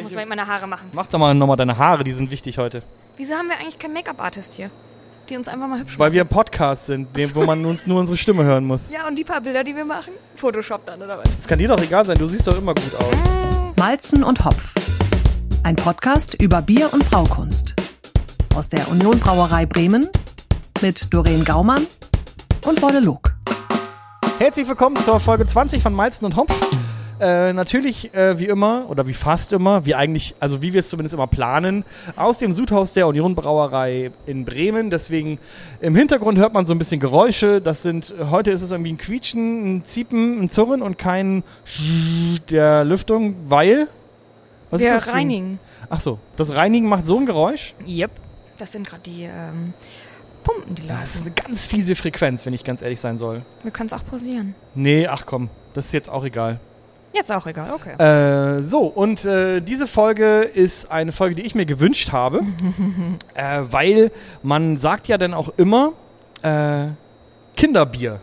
[0.00, 0.90] Muss man meine Haare machen.
[0.94, 2.82] Mach doch mal nochmal deine Haare, die sind wichtig heute.
[3.18, 4.70] Wieso haben wir eigentlich keinen Make-up-Artist hier?
[5.28, 8.00] Die uns einfach mal hübsch Weil wir ein Podcast sind, dem, wo man uns nur
[8.00, 8.90] unsere Stimme hören muss.
[8.90, 10.14] Ja, und die paar Bilder, die wir machen?
[10.36, 11.36] Photoshop dann, oder was?
[11.36, 13.14] Das kann dir doch egal sein, du siehst doch immer gut aus.
[13.76, 14.74] Malzen und Hopf.
[15.62, 17.74] Ein Podcast über Bier und Braukunst.
[18.54, 20.08] Aus der Union Brauerei Bremen
[20.80, 21.86] mit Doreen Gaumann
[22.64, 23.34] und Wolle Log.
[24.38, 26.52] Herzlich willkommen zur Folge 20 von Malzen und Hopf.
[27.22, 30.88] Äh, natürlich, äh, wie immer, oder wie fast immer, wie eigentlich, also wie wir es
[30.88, 31.84] zumindest immer planen,
[32.16, 34.90] aus dem Sudhaus der Union Brauerei in Bremen.
[34.90, 35.38] Deswegen
[35.80, 37.60] im Hintergrund hört man so ein bisschen Geräusche.
[37.60, 41.44] Das sind, heute ist es irgendwie ein Quietschen, ein Ziepen, ein Zurren und kein
[42.50, 43.86] der Lüftung, weil.
[44.70, 45.60] Was wir ist das reinigen.
[45.90, 47.74] Ach so, das Reinigen macht so ein Geräusch.
[47.86, 48.10] Yep.
[48.58, 49.74] Das sind gerade die ähm,
[50.42, 51.34] Pumpen, die Das ist laufen.
[51.38, 53.42] eine ganz fiese Frequenz, wenn ich ganz ehrlich sein soll.
[53.62, 54.56] Wir können es auch pausieren.
[54.74, 56.58] Nee, ach komm, das ist jetzt auch egal.
[57.12, 57.94] Jetzt auch egal, okay.
[58.02, 62.40] Äh, so, und äh, diese Folge ist eine Folge, die ich mir gewünscht habe,
[63.34, 64.10] äh, weil
[64.42, 65.92] man sagt ja dann auch immer
[66.42, 66.86] äh,
[67.56, 68.20] Kinderbier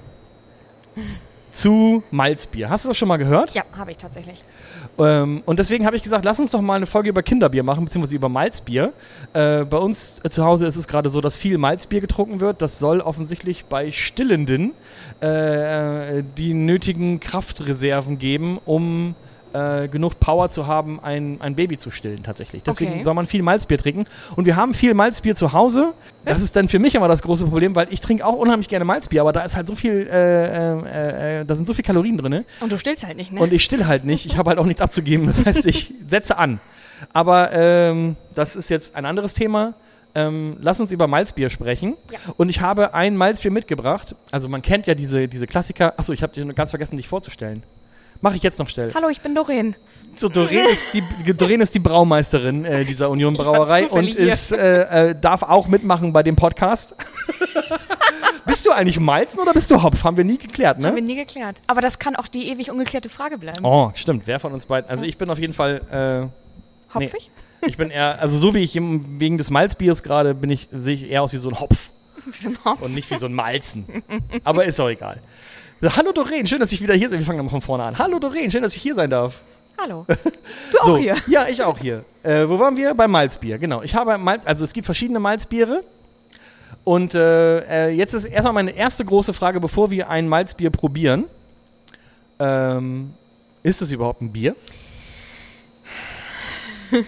[1.52, 2.70] zu Malzbier.
[2.70, 3.54] Hast du das schon mal gehört?
[3.54, 4.44] ja, habe ich tatsächlich.
[5.00, 7.86] Ähm, und deswegen habe ich gesagt, lass uns doch mal eine Folge über Kinderbier machen,
[7.86, 8.94] beziehungsweise über Malzbier.
[9.34, 12.62] Äh, bei uns äh, zu Hause ist es gerade so, dass viel Malzbier getrunken wird.
[12.62, 14.74] Das soll offensichtlich bei Stillenden
[15.22, 19.16] äh, die nötigen Kraftreserven geben, um
[19.54, 22.64] äh, genug Power zu haben, ein, ein Baby zu stillen tatsächlich.
[22.64, 23.04] Deswegen Okay.
[23.04, 24.06] soll man viel Malzbier trinken.
[24.36, 25.94] Und wir haben viel Malzbier zu Hause.
[26.26, 28.86] Das ist dann für mich immer das große Problem, weil ich trinke auch unheimlich gerne
[28.86, 32.18] Malzbier, aber da ist halt so viel, äh, äh, äh, da sind so viele Kalorien
[32.18, 32.46] drin.
[32.60, 33.40] Und du stillst halt nicht, ne?
[33.40, 34.26] Und ich still halt nicht.
[34.26, 35.28] Ich habe halt auch nichts abzugeben.
[35.28, 36.60] Das heißt, ich setze an.
[37.14, 39.74] Aber ähm, das ist jetzt ein anderes Thema.
[40.16, 41.96] Ähm, lass uns über Malzbier sprechen.
[42.12, 42.18] Ja.
[42.36, 44.16] Und ich habe ein Malzbier mitgebracht.
[44.32, 45.94] Also man kennt ja diese, diese Klassiker.
[45.98, 47.64] Achso, ich habe dir ganz vergessen, dich vorzustellen.
[48.22, 48.94] Mache ich jetzt noch schnell.
[48.94, 49.76] Hallo, ich bin Doreen.
[50.16, 55.10] So, Doreen ist die, Doreen ist die Braumeisterin äh, dieser Union Brauerei und ist, äh,
[55.12, 56.96] äh, darf auch mitmachen bei dem Podcast.
[58.46, 60.04] bist du eigentlich Malzen oder bist du Hopf?
[60.04, 60.90] Haben wir nie geklärt, ne?
[60.90, 61.62] Haben wir nie geklärt.
[61.68, 63.64] Aber das kann auch die ewig ungeklärte Frage bleiben.
[63.64, 64.24] Oh, stimmt.
[64.26, 64.90] Wer von uns beiden?
[64.90, 66.30] Also ich bin auf jeden Fall
[66.94, 67.32] äh, Hopfig?
[67.66, 70.96] Ich bin eher, also so wie ich im, wegen des Malzbiers gerade bin ich, sehe
[70.96, 71.92] ich eher aus wie so ein Hopf
[72.26, 72.82] Wie so ein Hopf.
[72.82, 74.04] und nicht wie so ein Malzen.
[74.44, 75.22] Aber ist auch egal.
[75.82, 77.20] So, hallo Doreen, schön, dass ich wieder hier bin.
[77.20, 77.98] Wir fangen mal von vorne an.
[77.98, 79.42] Hallo Doreen, schön, dass ich hier sein darf.
[79.78, 80.06] Hallo.
[80.72, 81.16] Du auch so, hier.
[81.28, 82.04] Ja, ich auch hier.
[82.22, 82.94] Äh, wo waren wir?
[82.94, 83.82] Beim Malzbier, genau.
[83.82, 85.86] Ich habe Malz, also es gibt verschiedene Malzbiere.
[86.84, 91.26] Und äh, äh, jetzt ist erstmal meine erste große Frage, bevor wir ein Malzbier probieren.
[92.40, 93.14] Ähm,
[93.64, 94.56] ist es überhaupt ein Bier?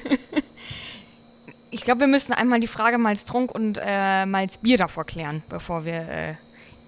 [1.73, 5.93] Ich glaube, wir müssen einmal die Frage Malztrunk und äh, Malzbier davor klären, bevor wir
[5.93, 6.33] äh,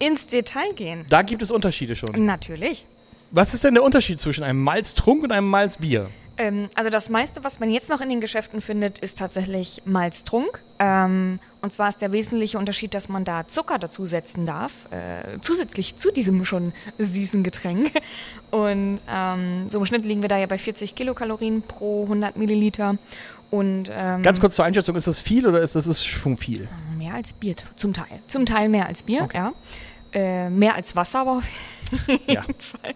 [0.06, 1.06] ins Detail gehen.
[1.10, 2.10] Da gibt es Unterschiede schon.
[2.24, 2.86] Natürlich.
[3.32, 6.10] Was ist denn der Unterschied zwischen einem Malztrunk und einem Malzbier?
[6.38, 10.64] Ähm, also das meiste, was man jetzt noch in den Geschäften findet, ist tatsächlich Malztrunk.
[10.80, 15.96] Ähm, und zwar ist der wesentliche Unterschied, dass man da Zucker dazusetzen darf, äh, zusätzlich
[15.96, 17.92] zu diesem schon süßen Getränk.
[18.52, 22.98] Und ähm, so im Schnitt liegen wir da ja bei 40 Kilokalorien pro 100 Milliliter.
[23.52, 26.68] Und ähm, Ganz kurz zur Einschätzung, ist das viel oder ist das ist schon viel?
[26.98, 28.22] mehr als Bier, zum Teil.
[28.28, 29.38] Zum Teil mehr als Bier, Okay.
[29.38, 29.54] ja.
[30.14, 31.44] Äh, mehr als Wasser, aber auf
[32.28, 32.44] Ja.
[32.44, 32.96] Fall.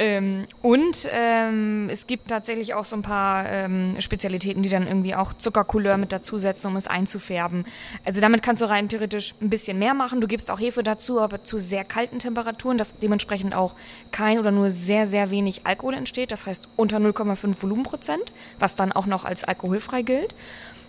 [0.00, 5.14] Ähm, und ähm, es gibt tatsächlich auch so ein paar ähm, Spezialitäten, die dann irgendwie
[5.14, 7.66] auch Zuckercouleur mit dazusetzen, um es einzufärben.
[8.06, 10.22] Also damit kannst du rein theoretisch ein bisschen mehr machen.
[10.22, 13.74] Du gibst auch Hefe dazu, aber zu sehr kalten Temperaturen, dass dementsprechend auch
[14.10, 16.32] kein oder nur sehr, sehr wenig Alkohol entsteht.
[16.32, 20.34] Das heißt unter 0,5 Volumenprozent, was dann auch noch als alkoholfrei gilt.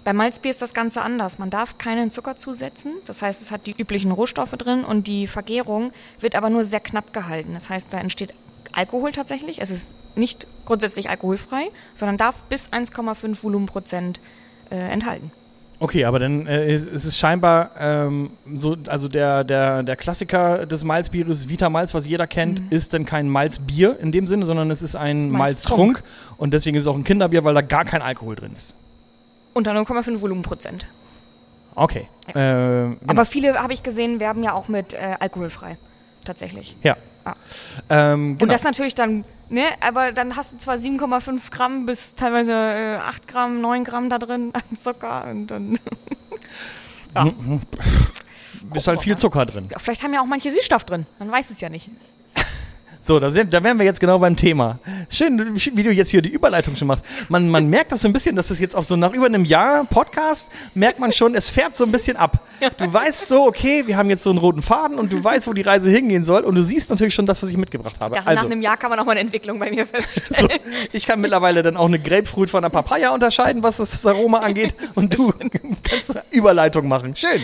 [0.04, 1.38] Bei Malzbier ist das Ganze anders.
[1.38, 2.94] Man darf keinen Zucker zusetzen.
[3.06, 6.80] Das heißt, es hat die üblichen Rohstoffe drin und die Vergärung wird aber nur sehr
[6.80, 7.54] knapp gehalten.
[7.54, 8.34] Das heißt, da entsteht
[8.72, 9.62] Alkohol tatsächlich.
[9.62, 14.20] Es ist nicht grundsätzlich alkoholfrei, sondern darf bis 1,5 Volumenprozent
[14.72, 15.32] äh, enthalten.
[15.80, 20.68] Okay, aber dann äh, ist, ist es scheinbar ähm, so, also der, der, der Klassiker
[20.68, 24.70] des Malzbieres, Vita Malz, was jeder kennt, ist dann kein Malzbier in dem Sinne, sondern
[24.70, 25.94] es ist ein Malztrunk.
[25.94, 26.38] Malztrunk.
[26.38, 28.76] Und deswegen ist es auch ein Kinderbier, weil da gar kein Alkohol drin ist.
[29.54, 30.88] Unter 0,5 Volumenprozent.
[31.76, 32.08] Okay.
[32.28, 32.98] Äh, genau.
[33.08, 35.78] Aber viele, habe ich gesehen, werben ja auch mit äh, alkoholfrei.
[36.24, 36.78] Tatsächlich.
[36.84, 36.98] ja.
[37.26, 37.36] Ja.
[37.90, 38.52] Ähm, Und genau.
[38.52, 43.28] das natürlich dann, ne, aber dann hast du zwar 7,5 Gramm bis teilweise äh, 8
[43.28, 45.78] Gramm, 9 Gramm da drin an Zucker und dann.
[48.74, 49.68] ist halt viel Zucker drin.
[49.70, 51.06] Ja, vielleicht haben ja auch manche Süßstoff drin.
[51.20, 51.90] Man weiß es ja nicht.
[53.04, 54.78] So, da, sind, da wären wir jetzt genau beim Thema.
[55.10, 57.04] Schön, wie du jetzt hier die Überleitung schon machst.
[57.30, 59.44] Man, man merkt das so ein bisschen, dass das jetzt auch so nach über einem
[59.44, 62.46] Jahr Podcast merkt man schon, es färbt so ein bisschen ab.
[62.78, 65.54] Du weißt so, okay, wir haben jetzt so einen roten Faden und du weißt, wo
[65.54, 68.16] die Reise hingehen soll und du siehst natürlich schon das, was ich mitgebracht habe.
[68.16, 70.60] Dachte, nach einem Jahr kann man auch mal eine Entwicklung bei mir so, feststellen.
[70.92, 74.76] ich kann mittlerweile dann auch eine Grapefruit von einer Papaya unterscheiden, was das Aroma angeht
[74.96, 75.34] und du
[75.84, 77.16] kannst Überleitung machen.
[77.16, 77.42] Schön.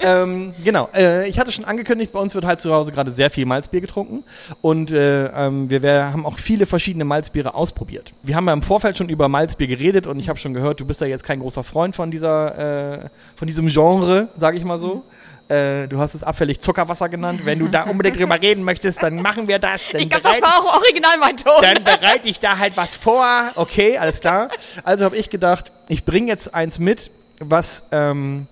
[0.00, 0.88] ähm, genau.
[0.94, 3.80] Äh, ich hatte schon angekündigt, bei uns wird halt zu Hause gerade sehr viel Malzbier
[3.80, 4.24] getrunken
[4.60, 8.12] und äh, ähm, wir, wir haben auch viele verschiedene Malzbiere ausprobiert.
[8.22, 10.84] Wir haben ja im Vorfeld schon über Malzbier geredet und ich habe schon gehört, du
[10.84, 14.80] bist ja jetzt kein großer Freund von dieser, äh, von diesem Genre, sage ich mal
[14.80, 15.04] so.
[15.48, 17.42] Äh, du hast es abfällig Zuckerwasser genannt.
[17.44, 19.80] Wenn du da unbedingt drüber reden möchtest, dann machen wir das.
[19.92, 21.62] Dann ich glaube, das war auch original mein Ton.
[21.62, 23.52] dann bereite ich da halt was vor.
[23.54, 24.48] Okay, alles klar.
[24.82, 28.48] Also habe ich gedacht, ich bringe jetzt eins mit, was, ähm,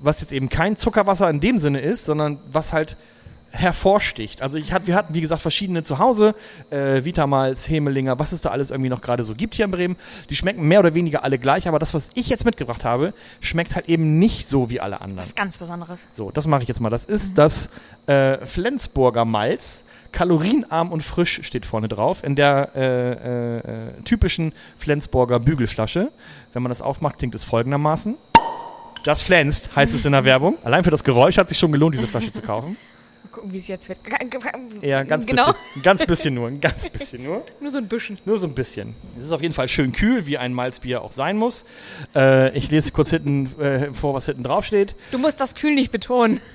[0.00, 2.96] was jetzt eben kein Zuckerwasser in dem Sinne ist, sondern was halt
[3.56, 4.42] hervorsticht.
[4.42, 6.34] Also ich hat, wir hatten, wie gesagt, verschiedene zu Hause,
[6.70, 9.96] äh, Vitamalz, Hemelinger, was es da alles irgendwie noch gerade so gibt hier in Bremen.
[10.30, 13.74] Die schmecken mehr oder weniger alle gleich, aber das, was ich jetzt mitgebracht habe, schmeckt
[13.74, 15.18] halt eben nicht so wie alle anderen.
[15.18, 16.06] Was ganz Besonderes.
[16.12, 16.90] So, das mache ich jetzt mal.
[16.90, 17.70] Das ist das
[18.06, 19.84] äh, Flensburger Malz.
[20.12, 22.24] Kalorienarm und frisch steht vorne drauf.
[22.24, 26.10] In der äh, äh, typischen Flensburger Bügelflasche.
[26.52, 28.16] Wenn man das aufmacht, klingt es folgendermaßen.
[29.04, 30.56] Das flänzt, heißt es in der Werbung.
[30.64, 32.76] Allein für das Geräusch hat sich schon gelohnt, diese Flasche zu kaufen.
[33.36, 33.98] Gucken, wie es jetzt wird.
[34.80, 35.52] Ja, ganz genau.
[35.52, 35.58] bisschen.
[35.76, 36.48] Ein ganz bisschen nur.
[36.48, 37.44] Ein ganz bisschen nur.
[37.60, 38.18] Nur so ein bisschen.
[38.24, 38.94] Nur so ein bisschen.
[39.18, 41.66] Es ist auf jeden Fall schön kühl, wie ein Malzbier auch sein muss.
[42.14, 44.94] Äh, ich lese kurz hinten äh, vor, was hinten drauf steht.
[45.10, 46.40] Du musst das kühl nicht betonen.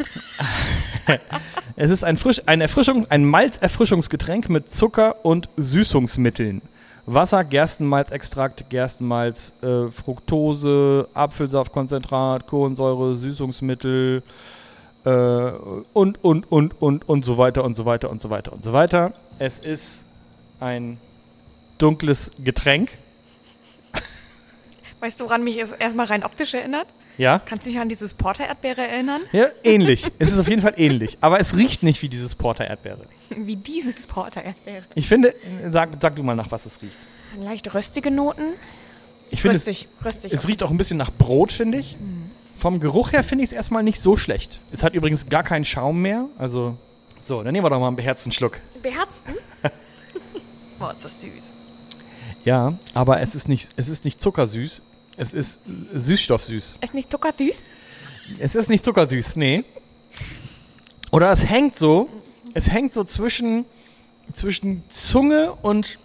[1.75, 6.61] Es ist ein, Frisch, ein, Erfrischung, ein Malzerfrischungsgetränk mit Zucker und Süßungsmitteln.
[7.05, 14.23] Wasser, Gerstenmalzextrakt, Gerstenmalz, äh, Fructose, Apfelsaftkonzentrat, Kohlensäure, Süßungsmittel
[15.05, 18.63] äh, und, und, und, und, und so weiter und so weiter und so weiter und
[18.63, 19.13] so weiter.
[19.39, 20.05] Es ist
[20.59, 20.97] ein
[21.77, 22.91] dunkles Getränk.
[24.99, 26.87] Weißt du, woran mich es erstmal rein optisch erinnert?
[27.17, 27.39] Ja?
[27.45, 29.21] Kannst du dich an dieses Porter-Erdbeere erinnern?
[29.31, 30.11] Ja, ähnlich.
[30.19, 31.17] es ist auf jeden Fall ähnlich.
[31.21, 33.05] Aber es riecht nicht wie dieses Porter-Erdbeere.
[33.35, 34.85] Wie dieses Porter-Erdbeere.
[34.95, 35.33] Ich finde,
[35.69, 36.97] sag, sag du mal nach, was es riecht.
[37.37, 38.53] Leicht röstige Noten.
[39.29, 40.33] Ich finde, es, Röstig, röstig.
[40.33, 41.95] es riecht auch ein bisschen nach Brot, finde ich.
[42.61, 44.59] Vom Geruch her finde ich es erstmal nicht so schlecht.
[44.71, 46.27] Es hat übrigens gar keinen Schaum mehr.
[46.37, 46.77] Also,
[47.19, 48.59] so, dann nehmen wir doch mal einen beherzten Schluck.
[48.83, 49.33] Beherzten?
[50.77, 51.53] Boah, ist das süß.
[52.45, 54.83] Ja, aber es ist nicht, es ist nicht zuckersüß.
[55.17, 56.75] Es ist süßstoffsüß.
[56.79, 57.55] Ist nicht zuckersüß?
[58.37, 59.63] Es ist nicht zuckersüß, nee.
[61.09, 62.09] Oder es hängt so,
[62.53, 63.65] es hängt so zwischen,
[64.33, 65.97] zwischen Zunge und,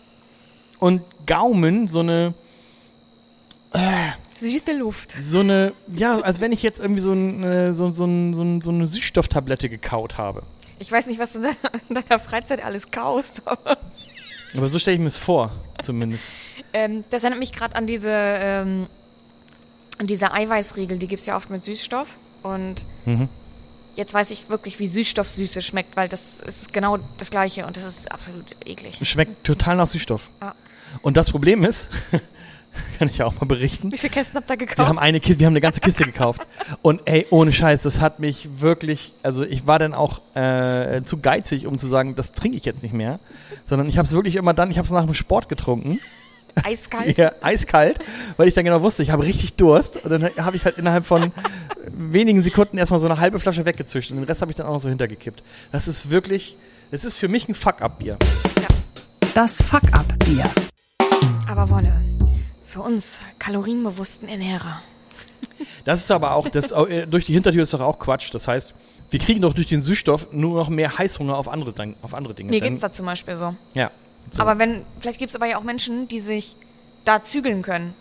[0.79, 2.33] und Gaumen so eine,
[4.41, 5.15] Süße Luft.
[5.21, 8.71] so eine, ja, als wenn ich jetzt irgendwie so, ein, äh, so, so, so, so
[8.71, 10.43] eine Süßstofftablette gekaut habe.
[10.79, 13.79] Ich weiß nicht, was du in deiner, in deiner Freizeit alles kaust, aber
[14.55, 15.51] Aber so stelle ich mir es vor,
[15.83, 16.25] zumindest.
[16.73, 18.87] ähm, das erinnert mich gerade an diese, ähm,
[19.99, 22.09] an diese Eiweißriegel, die gibt es ja oft mit Süßstoff.
[22.43, 23.29] Und Mhm.
[23.97, 27.85] jetzt weiß ich wirklich, wie Süßstoffsüße schmeckt, weil das ist genau das Gleiche und das
[27.85, 28.99] ist absolut eklig.
[29.03, 30.31] Schmeckt total nach Süßstoff.
[30.43, 30.55] Ja.
[31.03, 31.91] Und das Problem ist,
[32.99, 34.79] kann ich ja auch mal berichten, Wie viele Kästen habt ihr gekauft?
[34.79, 36.47] wir haben eine Kiste, wir haben eine ganze Kiste gekauft.
[36.83, 41.19] Und ey, ohne Scheiß, das hat mich wirklich, also ich war dann auch äh, zu
[41.19, 43.21] geizig, um zu sagen, das trinke ich jetzt nicht mehr.
[43.65, 45.99] Sondern ich habe es wirklich immer dann, ich habe es nach dem Sport getrunken.
[46.65, 47.19] Eiskalt?
[47.19, 47.99] Ja, eiskalt,
[48.37, 49.97] weil ich dann genau wusste, ich habe richtig Durst.
[50.05, 51.33] Und dann habe ich halt innerhalb von
[51.93, 54.11] wenigen Sekunden erstmal so eine halbe Flasche weggezischt.
[54.11, 55.43] Und den Rest habe ich dann auch noch so hintergekippt.
[55.73, 56.57] Das ist wirklich,
[56.91, 58.17] das ist für mich ein Fuck-Up-Bier.
[59.35, 60.49] Das Fuck-Up-Bier.
[61.47, 61.93] Aber Wolle,
[62.77, 64.83] für uns kalorienbewussten Ernährer.
[65.87, 68.29] Das ist aber auch, das, äh, durch die Hintertür ist doch auch Quatsch.
[68.35, 68.75] Das heißt,
[69.09, 72.51] wir kriegen doch durch den Süßstoff nur noch mehr Heißhunger auf andere, auf andere Dinge.
[72.51, 73.55] Mir Dann- geht's da zum Beispiel so.
[73.73, 73.91] Ja.
[74.31, 74.43] So.
[74.43, 76.55] Aber wenn, vielleicht gibt es aber ja auch Menschen, die sich
[77.07, 77.95] da zügeln können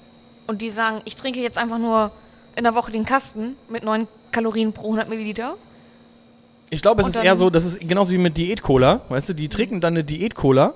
[0.46, 2.12] und die sagen, ich trinke jetzt einfach nur
[2.58, 5.56] in der Woche den Kasten mit 9 Kalorien pro 100 Milliliter.
[6.70, 9.02] Ich glaube, es Und ist eher so, das ist genauso wie mit Diät-Cola.
[9.08, 10.74] Weißt du, die trinken dann eine Diät-Cola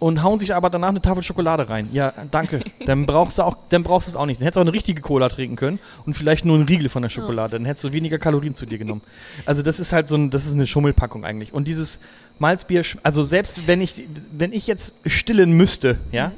[0.00, 1.88] und hauen sich aber danach eine Tafel Schokolade rein.
[1.92, 2.60] Ja, danke.
[2.86, 4.40] dann brauchst du auch, dann brauchst du es auch nicht.
[4.40, 7.02] Dann hättest du auch eine richtige Cola trinken können und vielleicht nur einen Riegel von
[7.02, 7.56] der Schokolade.
[7.56, 9.02] Dann hättest du weniger Kalorien zu dir genommen.
[9.46, 11.52] Also das ist halt so ein, das ist eine Schummelpackung eigentlich.
[11.52, 12.00] Und dieses
[12.40, 14.02] Malzbier, also selbst wenn ich,
[14.32, 16.32] wenn ich jetzt stillen müsste, ja,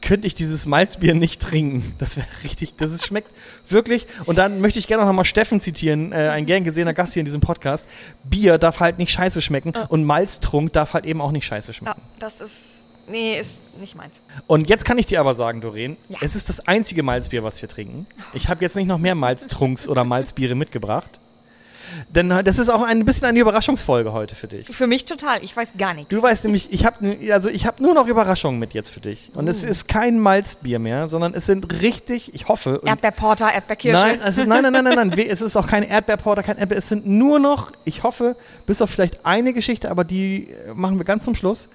[0.00, 1.94] könnte ich dieses Malzbier nicht trinken.
[1.98, 3.32] Das wäre richtig, das ist, schmeckt
[3.68, 4.06] wirklich.
[4.26, 7.20] Und dann möchte ich gerne noch mal Steffen zitieren, äh, ein gern gesehener Gast hier
[7.20, 7.88] in diesem Podcast.
[8.24, 11.74] Bier darf halt nicht scheiße schmecken und Malztrunk darf halt eben auch nicht scheiße Ja,
[11.74, 12.00] schmecken.
[12.18, 14.20] das ist, nee, ist nicht meins.
[14.46, 16.18] Und jetzt kann ich dir aber sagen, Doreen, Ja.
[16.22, 18.06] es ist das einzige Malzbier, was wir trinken.
[18.34, 21.18] Ich habe jetzt nicht noch mehr Malztrunks oder Malzbiere mitgebracht.
[22.08, 24.66] Denn das ist auch ein bisschen eine Überraschungsfolge heute für dich.
[24.68, 25.42] Für mich total.
[25.42, 26.08] Ich weiß gar nichts.
[26.08, 29.30] Du weißt nämlich, ich habe also ich habe nur noch Überraschungen mit jetzt für dich.
[29.34, 32.80] Und es ist kein Malzbier mehr, sondern es sind richtig, ich hoffe.
[32.84, 33.98] Erdbeerporter, Erdbeerkirsche.
[33.98, 35.18] Nein, es ist, nein, nein, nein, nein, nein.
[35.18, 36.78] Es ist auch kein Erdbeerporter, kein Erdbeer.
[36.78, 40.96] Es sind nur noch, ich hoffe, bis auf vielleicht eine Geschichte, aber die äh, machen
[40.98, 41.68] wir ganz zum Schluss,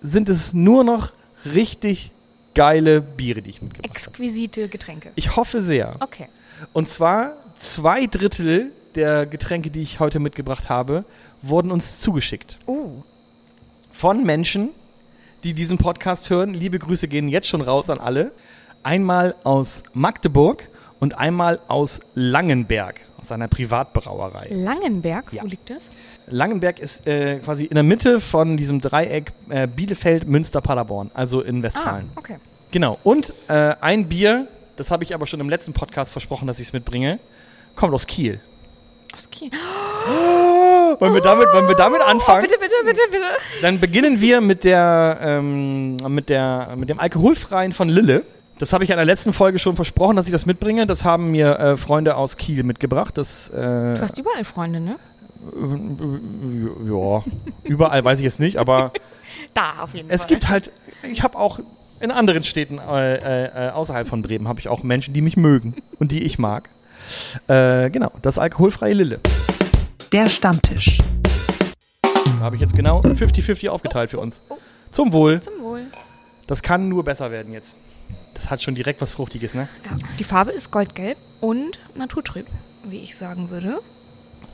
[0.00, 1.12] sind es nur noch
[1.44, 2.12] richtig
[2.54, 3.94] geile Biere, die ich mitgebracht habe.
[3.94, 5.12] Exquisite Getränke.
[5.14, 5.96] Ich hoffe sehr.
[6.00, 6.28] Okay.
[6.72, 11.04] Und zwar zwei Drittel der Getränke, die ich heute mitgebracht habe,
[11.42, 12.58] wurden uns zugeschickt.
[12.66, 13.02] Uh.
[13.92, 14.70] Von Menschen,
[15.44, 16.54] die diesen Podcast hören.
[16.54, 18.32] Liebe Grüße gehen jetzt schon raus an alle.
[18.82, 20.68] Einmal aus Magdeburg
[21.00, 24.48] und einmal aus Langenberg, aus einer Privatbrauerei.
[24.50, 25.42] Langenberg, Ja.
[25.42, 25.90] wo liegt das?
[26.28, 31.40] Langenberg ist äh, quasi in der Mitte von diesem Dreieck äh, Bielefeld, Münster, Paderborn, also
[31.40, 32.10] in Westfalen.
[32.14, 32.36] Ah, okay.
[32.70, 32.98] Genau.
[33.02, 36.68] Und äh, ein Bier, das habe ich aber schon im letzten Podcast versprochen, dass ich
[36.68, 37.18] es mitbringe,
[37.74, 38.40] kommt aus Kiel.
[39.14, 39.50] Aus Kiel.
[40.98, 42.40] Wollen wir damit, wollen wir damit anfangen?
[42.44, 43.24] Oh, bitte, bitte, bitte, bitte.
[43.62, 48.24] Dann beginnen wir mit der, ähm, mit der, mit dem alkoholfreien von Lille.
[48.60, 50.86] Das habe ich in der letzten Folge schon versprochen, dass ich das mitbringe.
[50.86, 53.16] Das haben mir äh, Freunde aus Kiel mitgebracht.
[53.16, 54.96] Das, äh, Du hast überall Freunde, ne?
[56.86, 57.24] ja,
[57.64, 58.92] überall weiß ich es nicht, aber
[59.54, 60.28] Da, auf jeden es Fall.
[60.28, 60.72] gibt halt,
[61.10, 61.60] ich habe auch
[62.00, 65.38] in anderen Städten äh, äh, äh, außerhalb von Bremen habe ich auch Menschen, die mich
[65.38, 66.68] mögen und die ich mag.
[67.48, 69.20] Äh, genau, das alkoholfreie Lille.
[70.12, 70.98] Der Stammtisch.
[72.02, 74.42] Da habe ich jetzt genau 50-50 aufgeteilt für uns.
[74.50, 74.58] oh.
[74.90, 75.40] Zum Wohl.
[75.40, 75.82] Zum Wohl.
[76.46, 77.78] Das kann nur besser werden jetzt.
[78.40, 79.68] Das hat schon direkt was Fruchtiges, ne?
[79.84, 79.98] Ja.
[80.18, 82.46] Die Farbe ist goldgelb und naturtrüb,
[82.84, 83.80] wie ich sagen würde.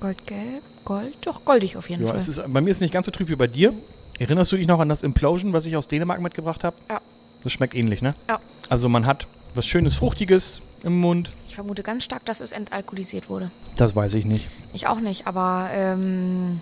[0.00, 2.16] Goldgelb, Gold, doch goldig auf jeden Ja, Fall.
[2.16, 3.72] es ist, bei mir ist es nicht ganz so trüb wie bei dir.
[4.18, 6.74] Erinnerst du dich noch an das Implosion, was ich aus Dänemark mitgebracht habe?
[6.90, 7.00] Ja.
[7.44, 8.16] Das schmeckt ähnlich, ne?
[8.28, 8.40] Ja.
[8.68, 11.36] Also man hat was Schönes, Fruchtiges im Mund.
[11.46, 13.52] ich vermute ganz stark, dass es entalkoholisiert wurde.
[13.76, 14.48] Das weiß ich nicht.
[14.72, 16.60] Ich auch nicht, aber ähm,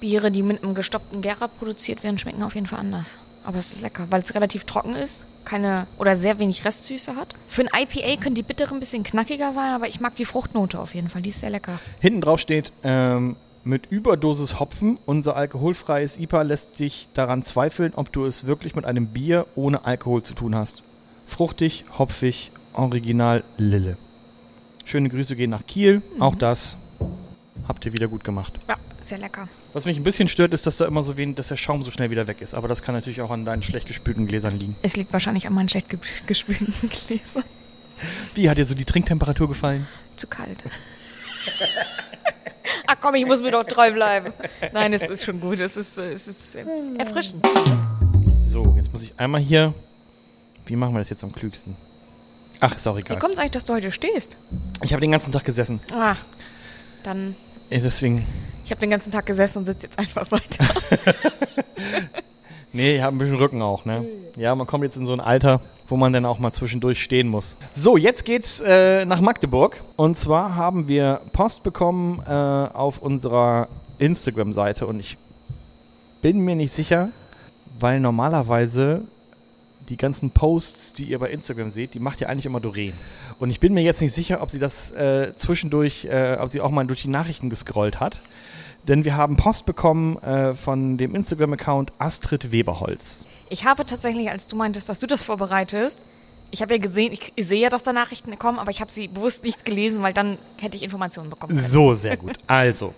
[0.00, 3.16] Biere, die mit einem gestoppten Gärer produziert werden, schmecken auf jeden Fall anders.
[3.44, 7.34] Aber es ist lecker, weil es relativ trocken ist, keine oder sehr wenig Restsüße hat.
[7.48, 10.78] Für ein IPA können die bittere ein bisschen knackiger sein, aber ich mag die Fruchtnote
[10.78, 11.22] auf jeden Fall.
[11.22, 11.78] Die ist sehr lecker.
[12.00, 18.12] Hinten drauf steht, ähm, mit Überdosis Hopfen, unser alkoholfreies IPA lässt dich daran zweifeln, ob
[18.12, 20.82] du es wirklich mit einem Bier ohne Alkohol zu tun hast.
[21.26, 23.96] Fruchtig, hopfig, original Lille.
[24.84, 26.02] Schöne Grüße gehen nach Kiel.
[26.18, 26.78] Auch das
[27.66, 28.58] habt ihr wieder gut gemacht.
[28.68, 28.76] Ja,
[29.08, 29.48] sehr lecker.
[29.72, 31.90] Was mich ein bisschen stört, ist, dass da immer so wenig, dass der Schaum so
[31.90, 32.54] schnell wieder weg ist.
[32.54, 34.76] Aber das kann natürlich auch an deinen schlecht gespülten Gläsern liegen.
[34.82, 37.44] Es liegt wahrscheinlich an meinen schlecht ge- gespülten Gläsern.
[38.34, 39.86] Wie hat dir so die Trinktemperatur gefallen?
[40.16, 40.62] Zu kalt.
[42.86, 44.32] Ach komm, ich muss mir doch treu bleiben.
[44.72, 45.58] Nein, es ist schon gut.
[45.60, 46.64] Es ist, äh, es ist äh,
[46.98, 47.46] erfrischend.
[48.48, 49.74] So, jetzt muss ich einmal hier.
[50.66, 51.76] Wie machen wir das jetzt am klügsten?
[52.60, 53.18] Ach, ist auch Wie egal.
[53.18, 54.36] kommt es eigentlich, dass du heute stehst?
[54.82, 55.80] Ich habe den ganzen Tag gesessen.
[55.92, 56.16] Ah,
[57.02, 57.36] dann.
[57.70, 58.26] Deswegen.
[58.68, 60.66] Ich habe den ganzen Tag gesessen und sitze jetzt einfach weiter.
[62.70, 64.04] Nee, ich habe ein bisschen Rücken auch, ne?
[64.36, 67.26] Ja, man kommt jetzt in so ein Alter, wo man dann auch mal zwischendurch stehen
[67.26, 67.56] muss.
[67.74, 69.82] So, jetzt geht's äh, nach Magdeburg.
[69.96, 74.86] Und zwar haben wir Post bekommen äh, auf unserer Instagram-Seite.
[74.86, 75.16] Und ich
[76.20, 77.08] bin mir nicht sicher,
[77.80, 79.00] weil normalerweise
[79.88, 82.92] die ganzen Posts, die ihr bei Instagram seht, die macht ja eigentlich immer Doreen.
[83.38, 86.60] Und ich bin mir jetzt nicht sicher, ob sie das äh, zwischendurch, äh, ob sie
[86.60, 88.20] auch mal durch die Nachrichten gescrollt hat.
[88.88, 93.26] Denn wir haben Post bekommen äh, von dem Instagram-Account Astrid Weberholz.
[93.50, 96.00] Ich habe tatsächlich, als du meintest, dass du das vorbereitest,
[96.50, 99.08] ich habe ja gesehen, ich sehe ja, dass da Nachrichten kommen, aber ich habe sie
[99.08, 101.68] bewusst nicht gelesen, weil dann hätte ich Informationen bekommen können.
[101.68, 102.36] So, sehr gut.
[102.46, 102.94] Also,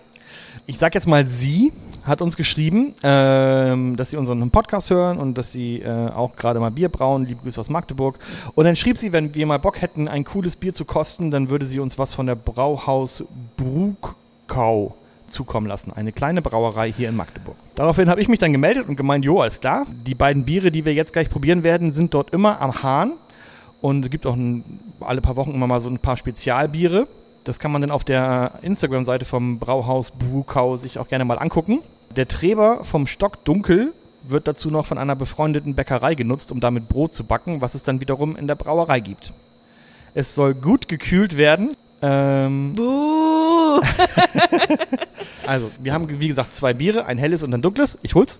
[0.65, 5.37] ich sag jetzt mal, sie hat uns geschrieben, ähm, dass sie unseren Podcast hören und
[5.37, 7.25] dass sie äh, auch gerade mal Bier brauen.
[7.25, 8.17] Liebe Grüße aus Magdeburg.
[8.55, 11.49] Und dann schrieb sie, wenn wir mal Bock hätten, ein cooles Bier zu kosten, dann
[11.49, 13.25] würde sie uns was von der Brauhaus
[13.57, 14.95] Bruckau
[15.31, 15.91] zukommen lassen.
[15.91, 17.55] Eine kleine Brauerei hier in Magdeburg.
[17.75, 19.85] Daraufhin habe ich mich dann gemeldet und gemeint, jo, alles klar.
[20.05, 23.13] Die beiden Biere, die wir jetzt gleich probieren werden, sind dort immer am Hahn.
[23.81, 27.07] Und es gibt auch ein, alle paar Wochen immer mal so ein paar Spezialbiere.
[27.43, 31.79] Das kann man dann auf der Instagram-Seite vom Brauhaus Brukau sich auch gerne mal angucken.
[32.15, 36.87] Der Treber vom Stock Dunkel wird dazu noch von einer befreundeten Bäckerei genutzt, um damit
[36.87, 39.33] Brot zu backen, was es dann wiederum in der Brauerei gibt.
[40.13, 41.75] Es soll gut gekühlt werden.
[42.01, 43.81] Ähm, Buh!
[45.47, 47.97] also, wir haben, wie gesagt, zwei Biere, ein helles und ein dunkles.
[48.01, 48.39] Ich hol's.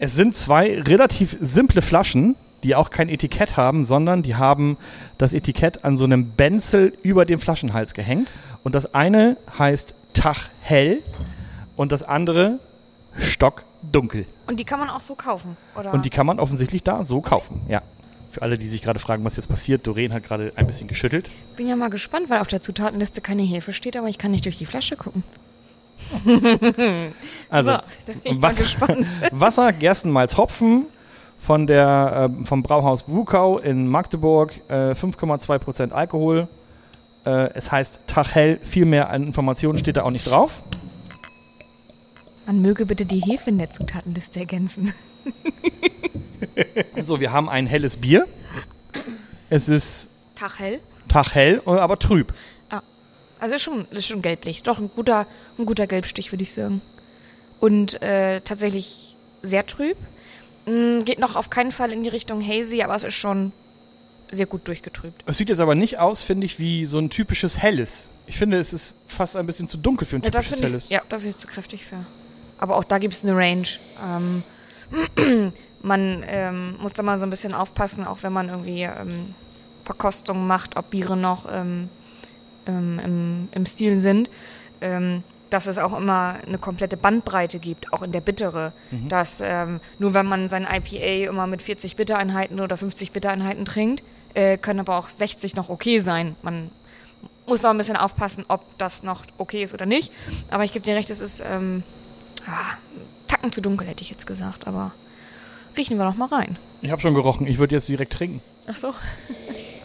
[0.00, 4.76] Es sind zwei relativ simple Flaschen, die auch kein Etikett haben, sondern die haben
[5.16, 8.32] das Etikett an so einem Benzel über dem Flaschenhals gehängt.
[8.64, 11.02] Und das eine heißt Tag hell
[11.76, 12.58] und das andere
[13.16, 14.26] Stock dunkel.
[14.46, 15.92] Und die kann man auch so kaufen, oder?
[15.92, 17.82] Und die kann man offensichtlich da so kaufen, ja.
[18.38, 21.28] Für alle, die sich gerade fragen, was jetzt passiert, Doreen hat gerade ein bisschen geschüttelt.
[21.56, 24.44] Bin ja mal gespannt, weil auf der Zutatenliste keine Hefe steht, aber ich kann nicht
[24.44, 25.24] durch die Flasche gucken.
[27.50, 29.20] Also, so, Wasser, gespannt.
[29.32, 30.86] Wasser, Gerstenmalz, Hopfen
[31.40, 36.46] von der, äh, vom Brauhaus Wukau in Magdeburg, äh, 5,2% Alkohol.
[37.24, 40.62] Äh, es heißt Tachel, viel mehr an Informationen steht da auch nicht drauf.
[42.46, 44.92] Man möge bitte die Hefe in der Zutatenliste ergänzen.
[47.04, 48.26] So, wir haben ein helles Bier.
[49.50, 50.08] Es ist.
[51.08, 52.32] Tachel, äh, aber trüb.
[53.40, 54.62] Also ist schon, ist schon gelblich.
[54.62, 55.26] Doch ein guter,
[55.58, 56.80] ein guter Gelbstich, würde ich sagen.
[57.60, 59.96] Und äh, tatsächlich sehr trüb.
[60.66, 63.52] Mm, geht noch auf keinen Fall in die Richtung hazy, aber es ist schon
[64.30, 65.22] sehr gut durchgetrübt.
[65.26, 68.08] Es sieht jetzt aber nicht aus, finde ich, wie so ein typisches helles.
[68.26, 70.84] Ich finde, es ist fast ein bisschen zu dunkel für ein Ja, typisches helles.
[70.84, 72.04] ich, ja, dafür ist es zu kräftig für.
[72.58, 73.68] Aber auch da gibt es eine Range.
[74.04, 74.42] Ähm,
[75.88, 79.34] man ähm, muss da mal so ein bisschen aufpassen, auch wenn man irgendwie ähm,
[79.84, 81.88] Verkostungen macht, ob Biere noch ähm,
[82.66, 84.30] ähm, im, im Stil sind,
[84.80, 88.72] ähm, dass es auch immer eine komplette Bandbreite gibt, auch in der Bittere.
[89.08, 94.04] Dass ähm, nur wenn man sein IPA immer mit 40 Bittereinheiten oder 50 Bittereinheiten trinkt,
[94.34, 96.36] äh, können aber auch 60 noch okay sein.
[96.42, 96.70] Man
[97.46, 100.12] muss noch ein bisschen aufpassen, ob das noch okay ist oder nicht.
[100.50, 101.82] Aber ich gebe dir recht, es ist ähm,
[102.46, 102.76] ah,
[103.26, 104.66] Tacken zu dunkel, hätte ich jetzt gesagt.
[104.66, 104.92] Aber
[105.78, 106.58] riechen wir noch mal rein.
[106.82, 107.46] Ich habe schon gerochen.
[107.46, 108.42] Ich würde jetzt direkt trinken.
[108.66, 108.92] Ach so.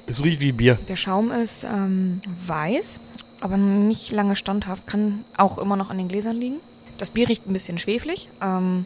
[0.05, 0.77] Es riecht wie Bier.
[0.87, 2.99] Der Schaum ist ähm, weiß,
[3.39, 4.85] aber nicht lange standhaft.
[4.85, 6.57] Kann auch immer noch an den Gläsern liegen.
[6.97, 8.27] Das Bier riecht ein bisschen schweflig.
[8.41, 8.85] Ähm,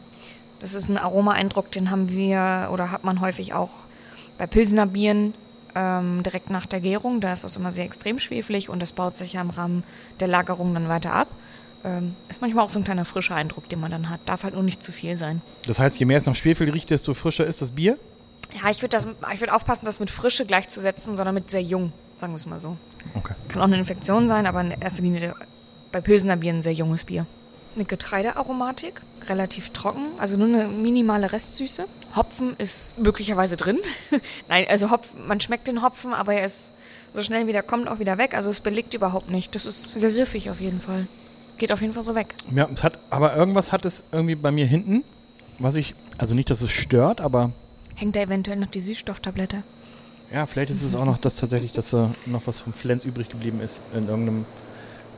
[0.60, 3.70] das ist ein Aromaeindruck, den haben wir oder hat man häufig auch
[4.38, 5.34] bei Pilsener Bieren
[5.74, 7.20] ähm, direkt nach der Gärung.
[7.20, 9.84] Da ist das immer sehr extrem schweflig und das baut sich ja im Rahmen
[10.20, 11.28] der Lagerung dann weiter ab.
[11.84, 14.20] Ähm, ist manchmal auch so ein kleiner frischer Eindruck, den man dann hat.
[14.26, 15.42] Darf halt nur nicht zu viel sein.
[15.66, 17.98] Das heißt, je mehr es nach Schwefel riecht, desto frischer ist das Bier.
[18.54, 22.36] Ja, ich würde würd aufpassen, das mit Frische gleichzusetzen, sondern mit sehr jung, sagen wir
[22.36, 22.76] es mal so.
[23.14, 23.34] Okay.
[23.48, 25.34] Kann auch eine Infektion sein, aber in erster Linie
[25.92, 27.26] bei Pilsener Bier ein sehr junges Bier.
[27.74, 31.86] Eine Getreidearomatik, relativ trocken, also nur eine minimale Restsüße.
[32.16, 33.78] Hopfen ist möglicherweise drin.
[34.48, 36.72] Nein, also Hopfen, man schmeckt den Hopfen, aber er ist
[37.14, 38.34] so schnell wie der kommt auch wieder weg.
[38.34, 39.54] Also es belegt überhaupt nicht.
[39.54, 41.06] Das ist sehr süffig auf jeden Fall.
[41.58, 42.34] Geht auf jeden Fall so weg.
[42.54, 45.04] Ja, es hat, aber irgendwas hat es irgendwie bei mir hinten,
[45.58, 47.50] was ich, also nicht, dass es stört, aber
[47.96, 49.62] Hängt da eventuell noch die Süßstofftablette?
[50.32, 53.28] ja, vielleicht ist es auch noch das tatsächlich, dass da noch was vom Flens übrig
[53.28, 54.44] geblieben ist in irgendeinem,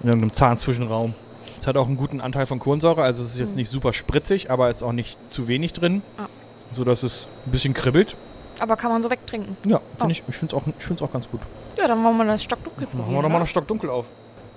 [0.02, 1.14] in irgendeinem Zahnzwischenraum.
[1.58, 4.50] Es hat auch einen guten Anteil von Kohlensäure, also es ist jetzt nicht super spritzig,
[4.50, 6.26] aber es ist auch nicht zu wenig drin, Ah.
[6.70, 8.16] so dass es ein bisschen kribbelt.
[8.60, 9.56] Aber kann man so wegtrinken.
[9.66, 10.08] Ja, finde Oh.
[10.10, 11.40] ich, ich finde es auch, ich find's auch ganz gut.
[11.76, 13.38] Ja, dann wollen wir das stockdunkel Machen wir doch mal oder?
[13.40, 14.06] noch Stockdunkel auf.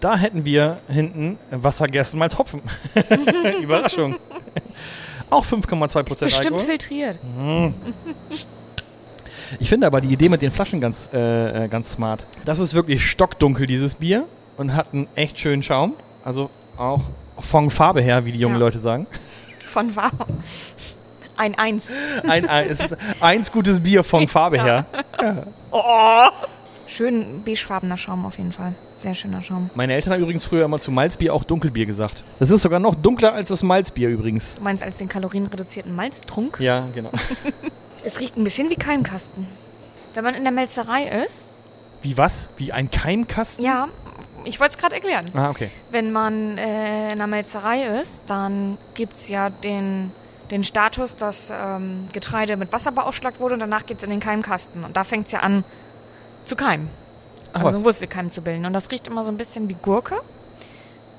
[0.04, 2.62] Da hätten wir hinten Wassergerstenmalz Hopfen.
[3.62, 4.18] Überraschung.
[5.30, 6.66] Auch 5,2 Prozent Bestimmt Alkohol.
[6.66, 7.20] filtriert.
[9.62, 12.26] Ich finde aber die Idee mit den Flaschen ganz, äh, äh, ganz smart.
[12.44, 14.26] Das ist wirklich stockdunkel, dieses Bier.
[14.58, 15.94] Und hat einen echt schönen Schaum.
[16.26, 17.04] Also auch
[17.40, 18.60] von Farbe her, wie die jungen Ja.
[18.60, 19.08] Leute sagen.
[19.66, 20.12] Von warm.
[21.38, 21.88] Ein Eins.
[22.28, 24.86] Ein, ein, es ist eins gutes Bier von Farbe her.
[26.88, 28.76] Schön beigefarbener Schaum auf jeden Fall.
[29.04, 29.70] Sehr schöner Schaum.
[29.76, 32.24] Meine Eltern haben übrigens früher immer zu Malzbier auch Dunkelbier gesagt.
[32.40, 34.56] Das ist sogar noch dunkler als das Malzbier übrigens.
[34.56, 36.58] Du meinst als den kalorienreduzierten Malztrunk?
[36.62, 37.12] Ja, genau.
[38.06, 39.46] Es riecht ein bisschen wie Keimkasten.
[40.14, 41.48] Wenn man in der Melzerei ist,
[42.02, 42.50] Wie was?
[42.58, 43.64] Wie ein Keimkasten?
[43.64, 43.88] ja,
[44.46, 45.26] ich wollte es gerade erklären.
[45.34, 45.70] Ah, okay.
[45.92, 50.12] Wenn man äh, in einer Melzerei ist, dann gibt es ja den,
[50.52, 54.20] den Status, dass ähm, Getreide mit Wasser beaufschlagt wurde und danach geht es in den
[54.22, 54.84] Keimkasten.
[54.86, 55.64] Und da fängt es ja an
[56.46, 56.90] zu keimen.
[57.54, 57.76] Also was?
[57.76, 58.66] einen Wurzelkeim zu bilden.
[58.66, 60.22] Und das riecht immer so ein bisschen wie Gurke.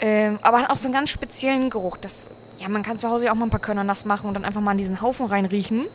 [0.01, 1.97] Ähm, aber hat auch so einen ganz speziellen Geruch.
[1.97, 4.35] Das, ja, man kann zu Hause ja auch mal ein paar Körner nass machen und
[4.35, 5.87] dann einfach mal in diesen Haufen reinriechen.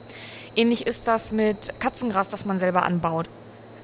[0.56, 3.30] Ähnlich ist das mit Katzengras, das man selber anbaut.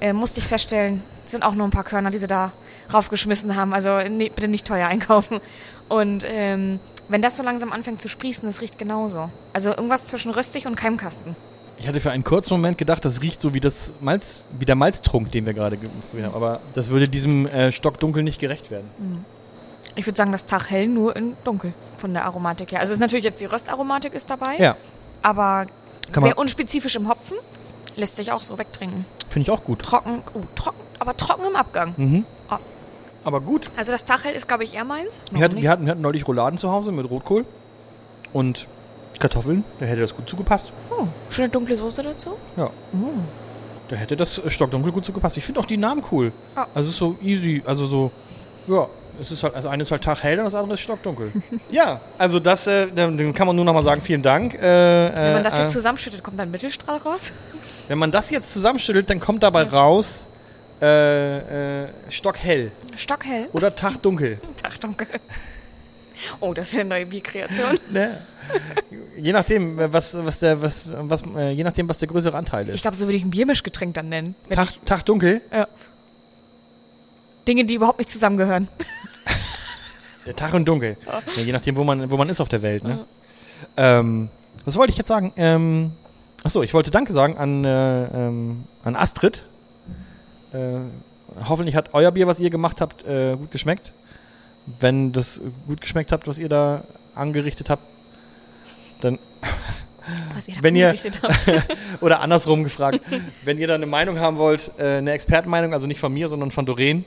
[0.01, 2.51] Äh, musste ich feststellen, sind auch nur ein paar Körner, die sie da
[2.93, 3.73] raufgeschmissen haben.
[3.73, 5.41] Also nee, bitte nicht teuer einkaufen.
[5.89, 9.29] Und ähm, wenn das so langsam anfängt zu sprießen, das riecht genauso.
[9.53, 11.35] Also irgendwas zwischen röstig und Keimkasten.
[11.77, 14.75] Ich hatte für einen kurzen Moment gedacht, das riecht so wie das Malz, wie der
[14.75, 16.33] Malztrunk, den wir gerade haben.
[16.33, 18.89] Aber das würde diesem äh, Stockdunkel nicht gerecht werden.
[19.95, 22.79] Ich würde sagen, das Tag hell nur in dunkel von der Aromatik her.
[22.79, 24.77] Also ist natürlich jetzt die Röstaromatik ist dabei, Ja,
[25.21, 25.67] aber
[26.11, 27.38] Kann sehr unspezifisch im Hopfen.
[27.97, 29.05] Lässt sich auch so wegtrinken.
[29.29, 29.81] finde ich auch gut.
[29.81, 31.93] Trocken, oh, trocken, aber trocken im Abgang.
[31.97, 32.25] Mhm.
[32.49, 32.59] Ah.
[33.23, 33.65] Aber gut.
[33.77, 35.19] Also das Tachel ist, glaube ich, eher meins.
[35.31, 37.45] Wir hatten, wir, hatten, wir hatten neulich Rouladen zu Hause mit Rotkohl
[38.33, 38.67] und
[39.19, 39.63] Kartoffeln.
[39.80, 40.71] Da hätte das gut zugepasst.
[40.91, 42.38] oh, schöne dunkle Soße dazu.
[42.58, 42.65] Ja.
[42.93, 43.19] Oh.
[43.88, 45.38] Da hätte das äh, Stockdunkel gut zugepasst.
[45.38, 46.32] Ich finde auch die Namen cool.
[46.56, 46.67] Ah.
[46.73, 47.62] Also es ist so easy.
[47.65, 48.12] Also so,
[48.67, 48.88] ja.
[49.21, 51.32] Es ist halt, also eine ist halt Tag hell und das andere ist stockdunkel.
[51.71, 54.56] ja, also das äh, dann kann man nur noch mal sagen, vielen Dank.
[54.56, 57.32] Äh, Wenn man das äh, jetzt zusammenschüttet, kommt dann ein Mittelstrahl raus.
[57.88, 60.28] Wenn man das jetzt zusammenschüttelt, dann kommt dabei raus
[60.82, 63.47] äh, äh, stockhell Stockhell.
[63.54, 64.41] oder tagdunkel.
[64.63, 65.08] Ach, danke.
[66.39, 67.80] Oh, das wäre eine neue Bierkreation.
[67.91, 68.21] Ne?
[69.17, 72.75] je nachdem, was, was der, was, was, äh, je nachdem, was der größere Anteil ist.
[72.75, 74.36] Ich glaube, so würde ich ein Biermischgetränk dann nennen.
[74.49, 75.67] Tag, ich, ja.
[77.47, 78.67] Dinge, die überhaupt nicht zusammengehören.
[80.25, 80.97] der Tag und dunkel.
[81.06, 82.84] Ja, je nachdem, wo man, wo man ist auf der Welt.
[82.84, 83.06] Ne?
[83.78, 84.30] Ähm,
[84.63, 85.32] was wollte ich jetzt sagen?
[85.38, 85.91] Ähm,
[86.43, 89.45] achso, ich wollte Danke sagen an, äh, ähm, an Astrid.
[90.54, 90.80] Äh,
[91.47, 93.91] hoffentlich hat euer Bier, was ihr gemacht habt, äh, gut geschmeckt.
[94.80, 97.84] Wenn das gut geschmeckt habt, was ihr da angerichtet habt,
[99.01, 99.19] dann
[100.36, 100.95] Was ihr da Wenn ihr-.
[102.01, 102.99] Oder andersrum gefragt,
[103.43, 106.51] wenn ihr da eine Meinung haben wollt, äh, eine Expertenmeinung, also nicht von mir, sondern
[106.51, 107.06] von Doreen,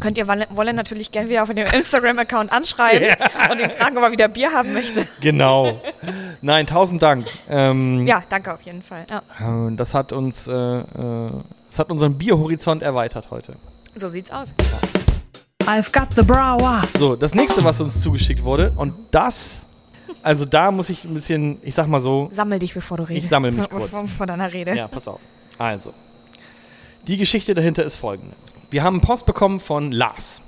[0.00, 3.08] Könnt ihr Wolle Wolle natürlich gerne wieder auf dem Instagram-Account anschreiben
[3.50, 5.06] und ihn fragen, ob er wieder Bier haben möchte.
[5.20, 5.80] Genau.
[6.42, 7.26] Nein, tausend Dank.
[7.48, 9.06] Ähm, Ja, danke auf jeden Fall.
[9.10, 10.84] Ja, äh, Das hat uns, äh, äh,
[11.68, 13.54] das hat unseren Bierhorizont erweitert heute.
[13.96, 14.54] so sieht's aus.
[15.66, 16.82] I've got the brower.
[16.98, 19.66] So, das nächste, was uns zugeschickt wurde, und das,
[20.22, 23.24] also da muss ich ein bisschen, ich sag mal so, Sammel dich, bevor du redest.
[23.24, 23.90] Ich sammel mich vor, kurz.
[23.90, 24.74] Vor, vor deiner Rede.
[24.76, 25.20] ja, pass auf.
[25.58, 25.92] Also,
[27.06, 28.34] die Geschichte dahinter ist folgende.
[28.70, 30.42] Wir haben Post bekommen von Lars.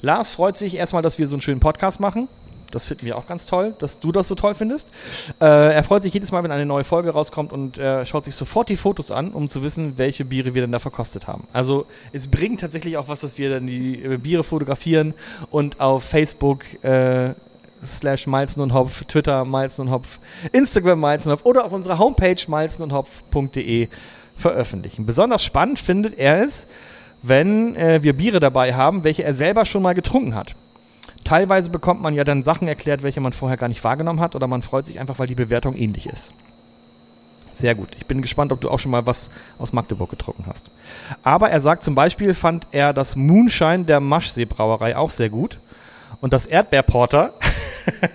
[0.00, 2.28] Lars freut sich erstmal, dass wir so einen schönen Podcast machen.
[2.74, 4.88] Das finden wir auch ganz toll, dass du das so toll findest.
[5.40, 8.34] Äh, er freut sich jedes Mal, wenn eine neue Folge rauskommt und er schaut sich
[8.34, 11.46] sofort die Fotos an, um zu wissen, welche Biere wir denn da verkostet haben.
[11.52, 15.14] Also es bringt tatsächlich auch was, dass wir dann die äh, Biere fotografieren
[15.50, 17.34] und auf Facebook äh,
[17.84, 20.18] slash Malzen und Hopf, Twitter Malzen und Hopf,
[20.52, 23.88] Instagram Malzen und Hopf oder auf unserer Homepage malzenundhopf.de
[24.36, 25.06] veröffentlichen.
[25.06, 26.66] Besonders spannend findet er es,
[27.22, 30.54] wenn äh, wir Biere dabei haben, welche er selber schon mal getrunken hat.
[31.24, 34.46] Teilweise bekommt man ja dann Sachen erklärt, welche man vorher gar nicht wahrgenommen hat, oder
[34.46, 36.32] man freut sich einfach, weil die Bewertung ähnlich ist.
[37.54, 37.88] Sehr gut.
[37.98, 40.70] Ich bin gespannt, ob du auch schon mal was aus Magdeburg getrunken hast.
[41.22, 45.58] Aber er sagt zum Beispiel, fand er das Moonshine der Maschsee Brauerei auch sehr gut.
[46.20, 47.34] Und das Erdbeerporter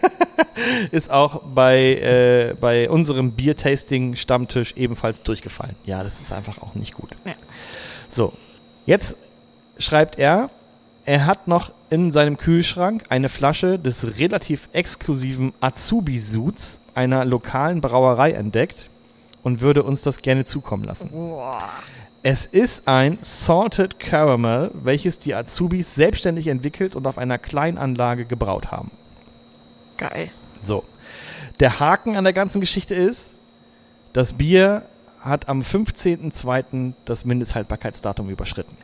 [0.91, 5.75] ist auch bei, äh, bei unserem Biertasting-Stammtisch ebenfalls durchgefallen.
[5.85, 7.11] Ja, das ist einfach auch nicht gut.
[7.25, 7.33] Ja.
[8.09, 8.33] So,
[8.85, 9.17] jetzt
[9.77, 10.49] schreibt er,
[11.07, 18.33] er hat noch in seinem Kühlschrank eine Flasche des relativ exklusiven Azubi-Suits einer lokalen Brauerei
[18.33, 18.89] entdeckt
[19.41, 21.09] und würde uns das gerne zukommen lassen.
[21.09, 21.69] Boah.
[22.23, 28.69] Es ist ein Salted Caramel, welches die Azubis selbstständig entwickelt und auf einer Kleinanlage gebraut
[28.71, 28.91] haben.
[29.95, 30.29] Geil.
[30.61, 30.83] So.
[31.61, 33.37] Der Haken an der ganzen Geschichte ist,
[34.11, 34.83] das Bier
[35.21, 36.93] hat am 15.02.
[37.05, 38.75] das Mindesthaltbarkeitsdatum überschritten.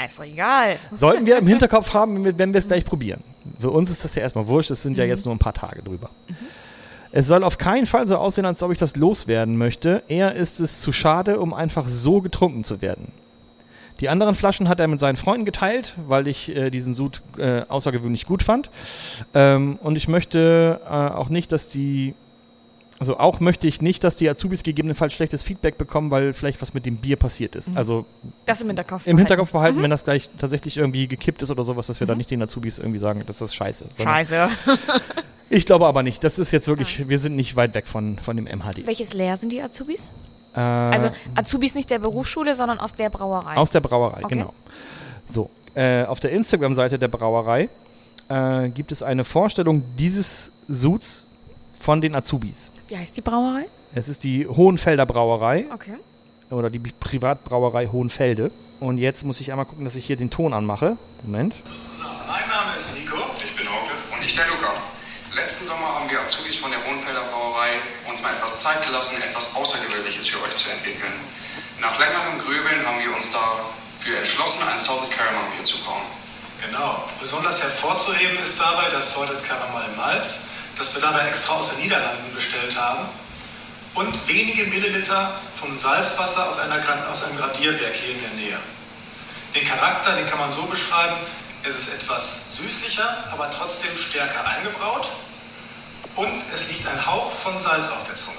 [0.00, 0.76] Ah, ist doch egal.
[0.92, 3.22] Sollten wir im Hinterkopf haben, wenn wir- es gleich probieren.
[3.58, 5.82] Für uns ist das ja erstmal wurscht, es sind ja jetzt nur ein paar Tage
[5.82, 6.10] drüber.
[7.10, 10.02] Es soll auf keinen Fall so aussehen, als ob ich das loswerden möchte.
[10.08, 13.10] Eher ist es zu schade, um einfach so getrunken zu werden.
[14.00, 17.62] Die anderen Flaschen hat er mit seinen Freunden geteilt, weil ich äh, diesen Sud äh,
[17.68, 18.70] außergewöhnlich gut fand.
[19.34, 22.14] Ähm, und ich möchte äh, auch nicht, dass die,
[23.00, 26.74] also auch möchte ich nicht, dass die Azubis gegebenenfalls schlechtes Feedback bekommen, weil vielleicht was
[26.74, 27.70] mit dem Bier passiert ist.
[27.76, 28.06] Also
[28.46, 29.02] Das im Hinterkopf.
[29.02, 29.18] im behalten.
[29.18, 32.30] Hinterkopf behalten, wenn das gleich tatsächlich irgendwie gekippt ist oder sowas, dass wir da nicht
[32.30, 33.86] den Azubis irgendwie sagen, das ist scheiße.
[33.94, 34.48] sondern- Scheiße.
[35.50, 36.22] Ich glaube aber nicht.
[36.24, 38.86] Das ist jetzt wirklich, wir sind nicht weit weg von, von dem MHD.
[38.86, 40.12] Welches Lehr sind die Azubis?
[40.54, 43.56] Äh, Also Azubis nicht der Berufsschule, sondern aus der Brauerei.
[43.56, 44.34] aus der Brauerei, Okay.
[44.34, 44.52] genau.
[45.26, 47.70] So, äh, auf der Instagram-Seite der Brauerei
[48.28, 51.24] äh, gibt es eine Vorstellung dieses Suits
[51.80, 52.70] von den Azubis.
[52.88, 53.66] Wie heißt die Brauerei?
[53.94, 55.96] Es ist die Hohenfelder Brauerei Okay.
[56.50, 58.50] oder die Privatbrauerei Hohenfelde.
[58.80, 60.96] Und jetzt muss ich einmal gucken, dass ich hier den Ton anmache.
[61.22, 61.54] Moment.
[61.80, 62.16] zusammen.
[62.26, 63.16] Mein Name ist Nico.
[63.44, 63.94] Ich bin Hauke.
[64.14, 64.72] Und ich der Luca.
[65.34, 69.54] Letzten Sommer haben wir Azubis von der Hohenfelder Brauerei uns mal etwas Zeit gelassen, etwas
[69.56, 71.12] Außergewöhnliches für euch zu entwickeln.
[71.80, 76.02] Nach längerem Grübeln haben wir uns dafür entschlossen, ein Salted Caramel Bier zu brauen.
[76.64, 77.04] Genau.
[77.20, 80.47] Besonders hervorzuheben ist dabei das Salted Caramel Malz,
[80.78, 83.08] das wir dabei extra aus den Niederlanden bestellt haben.
[83.94, 88.58] Und wenige Milliliter vom Salzwasser aus, einer, aus einem Gradierwerk hier in der Nähe.
[89.54, 91.16] Den Charakter, den kann man so beschreiben,
[91.64, 95.08] es ist etwas süßlicher, aber trotzdem stärker eingebraut.
[96.14, 98.38] Und es liegt ein Hauch von Salz auf der Zunge.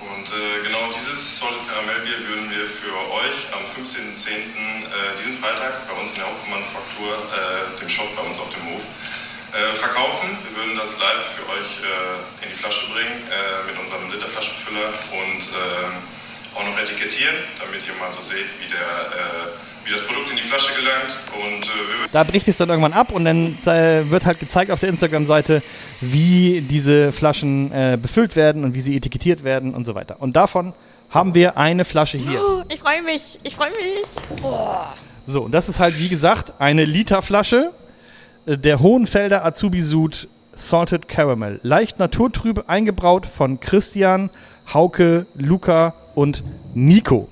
[0.00, 4.30] Und äh, genau dieses Salted Karamellbier würden wir für euch am 15.10.
[4.30, 8.62] Äh, diesen Freitag bei uns in der Hopfenmanufaktur, äh, dem Shop bei uns auf dem
[8.72, 8.82] Hof,
[9.52, 10.28] äh, verkaufen.
[10.48, 14.88] Wir würden das live für euch äh, in die Flasche bringen äh, mit unserem Literflaschenfüller
[15.12, 20.06] und äh, auch noch etikettieren, damit ihr mal so seht, wie, der, äh, wie das
[20.06, 21.18] Produkt in die Flasche gelangt.
[21.34, 24.80] Und äh, Da bricht es dann irgendwann ab und dann äh, wird halt gezeigt auf
[24.80, 25.62] der Instagram-Seite,
[26.00, 30.16] wie diese Flaschen äh, befüllt werden und wie sie etikettiert werden und so weiter.
[30.20, 30.74] Und davon
[31.10, 32.40] haben wir eine Flasche hier.
[32.42, 34.42] Oh, ich freue mich, ich freue mich.
[35.26, 37.72] So, und das ist halt, wie gesagt, eine Literflasche
[38.56, 41.60] der Hohenfelder Azubi Sud Salted Caramel.
[41.62, 44.30] Leicht naturtrüb eingebraut von Christian,
[44.72, 46.42] Hauke, Luca und
[46.74, 47.28] Nico.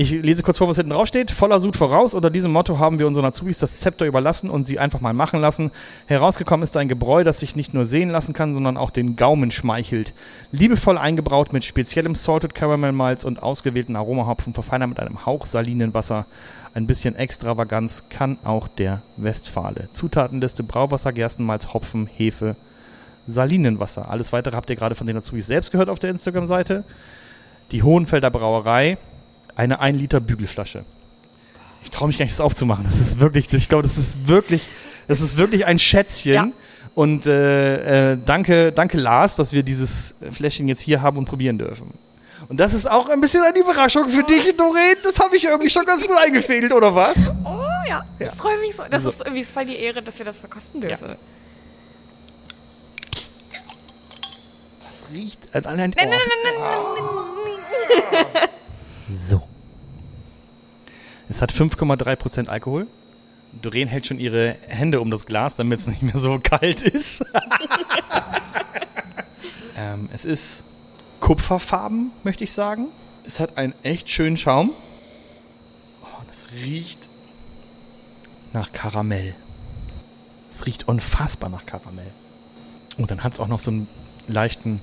[0.00, 1.32] Ich lese kurz vor, was hinten drauf steht.
[1.32, 2.14] Voller Sud voraus.
[2.14, 5.40] Unter diesem Motto haben wir unseren Azubis das Zepter überlassen und sie einfach mal machen
[5.40, 5.72] lassen.
[6.06, 9.50] Herausgekommen ist ein Gebräu, das sich nicht nur sehen lassen kann, sondern auch den Gaumen
[9.50, 10.14] schmeichelt.
[10.52, 16.26] Liebevoll eingebraut mit speziellem Salted Caramel Malz und ausgewählten Aromahopfen, verfeinert mit einem Hauch Salinenwasser.
[16.74, 19.88] Ein bisschen Extravaganz kann auch der Westfale.
[19.90, 22.54] Zutatenliste Brauwasser, Gerstenmalz, Hopfen, Hefe,
[23.26, 24.08] Salinenwasser.
[24.08, 26.84] Alles weitere habt ihr gerade von den Azubis selbst gehört auf der Instagram-Seite.
[27.72, 28.96] Die Hohenfelder Brauerei,
[29.58, 30.84] eine 1 Liter Bügelflasche.
[31.84, 32.84] Ich traue mich gar nicht, das aufzumachen.
[32.84, 34.68] Das ist wirklich, ich glaube, das ist wirklich,
[35.06, 36.32] das ist wirklich ein Schätzchen.
[36.32, 36.46] Ja.
[36.94, 41.58] Und äh, äh, danke, danke Lars, dass wir dieses Fläschchen jetzt hier haben und probieren
[41.58, 41.92] dürfen.
[42.48, 44.96] Und das ist auch ein bisschen eine Überraschung für dich, Doreen.
[45.04, 47.16] Das habe ich irgendwie schon ganz gut eingefädelt, oder was?
[47.44, 48.32] Oh ja, Ja.
[48.32, 48.82] ich freue mich so.
[48.90, 49.10] Das So.
[49.10, 51.16] ist irgendwie voll die Ehre, dass wir das verkosten dürfen.
[54.80, 55.38] Das riecht.
[55.54, 56.18] Äh, nein, nein, Nein, nein,
[58.32, 58.48] nein,
[59.10, 59.42] So.
[61.28, 62.86] Es hat 5,3% Alkohol.
[63.52, 67.24] Doreen hält schon ihre Hände um das Glas, damit es nicht mehr so kalt ist.
[69.76, 70.64] ähm, es ist
[71.20, 72.88] kupferfarben, möchte ich sagen.
[73.26, 74.72] Es hat einen echt schönen Schaum.
[76.02, 77.08] Oh, es riecht
[78.52, 79.34] nach Karamell.
[80.50, 82.10] Es riecht unfassbar nach Karamell.
[82.96, 83.88] Und dann hat es auch noch so einen
[84.28, 84.80] leichten,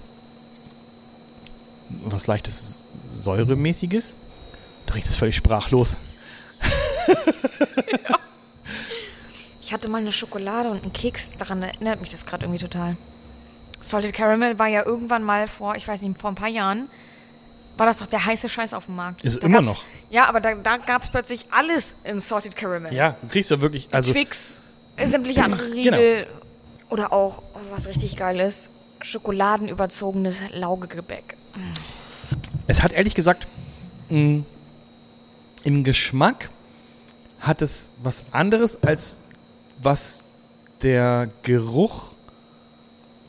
[1.89, 4.15] was leichtes Säuremäßiges.
[4.85, 5.97] Doreen ist völlig sprachlos.
[9.61, 12.97] Ich hatte mal eine Schokolade und einen Keks, daran erinnert mich das gerade irgendwie total.
[13.81, 16.87] Salted Caramel war ja irgendwann mal vor, ich weiß nicht, vor ein paar Jahren,
[17.75, 19.23] war das doch der heiße Scheiß auf dem Markt.
[19.23, 19.83] Ist Da immer noch.
[20.11, 22.93] Ja, aber da, da gab es plötzlich alles in Salted Caramel.
[22.93, 24.61] Ja, du kriegst ja wirklich, also Twix,
[25.03, 26.27] sämtliche andere Riegel.
[26.91, 28.69] Oder auch, oh, was richtig geil ist,
[29.01, 31.35] schokoladenüberzogenes Laugegebäck.
[32.67, 33.47] es hat ehrlich gesagt
[34.09, 34.43] mh,
[35.63, 36.49] im Geschmack
[37.45, 39.23] hat es was anderes als
[39.81, 40.25] was
[40.81, 42.11] der Geruch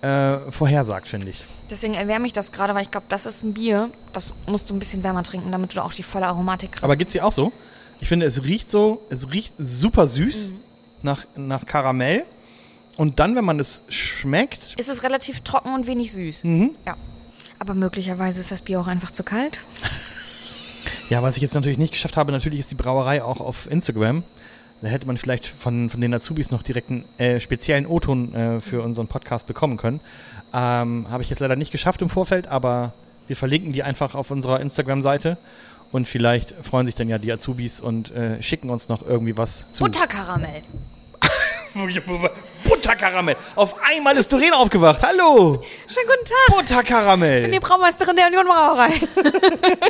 [0.03, 1.45] äh, vorhersagt, finde ich.
[1.71, 4.75] Deswegen erwärme ich das gerade, weil ich glaube, das ist ein Bier, das musst du
[4.75, 6.85] ein bisschen wärmer trinken, damit du da auch die volle Aromatik kriegst.
[6.85, 7.53] Aber geht's dir auch so?
[8.01, 10.61] Ich finde, es riecht so, es riecht super süß Mhm.
[11.03, 12.25] nach, nach Karamell.
[12.97, 16.45] Und dann, wenn man es schmeckt, ist es relativ trocken und wenig süß.
[16.45, 16.75] Mhm.
[16.87, 16.97] Ja.
[17.59, 19.59] Aber möglicherweise ist das Bier auch einfach zu kalt.
[21.09, 24.25] Ja, was ich jetzt natürlich nicht geschafft habe, natürlich ist die Brauerei auch auf Instagram.
[24.83, 28.61] Da hätte man vielleicht von, von den Azubis noch direkt einen äh, speziellen O-Ton äh,
[28.61, 30.01] für unseren Podcast bekommen können.
[30.53, 32.93] Ähm, habe ich jetzt leider nicht geschafft im Vorfeld, aber
[33.27, 35.39] wir verlinken die einfach auf unserer Instagram-Seite.
[35.93, 39.67] Und vielleicht freuen sich dann ja die Azubis und äh, schicken uns noch irgendwie was
[39.71, 39.85] zu.
[39.85, 40.63] Butterkaramell.
[42.65, 43.37] Butterkaramell.
[43.55, 45.03] Auf einmal ist Doreen aufgewacht.
[45.03, 45.63] Hallo.
[45.87, 46.49] Schönen guten Tag.
[46.49, 47.61] Ich bin die Butterkaramell.
[47.61, 48.93] Braumeisterin der Union Brauerei.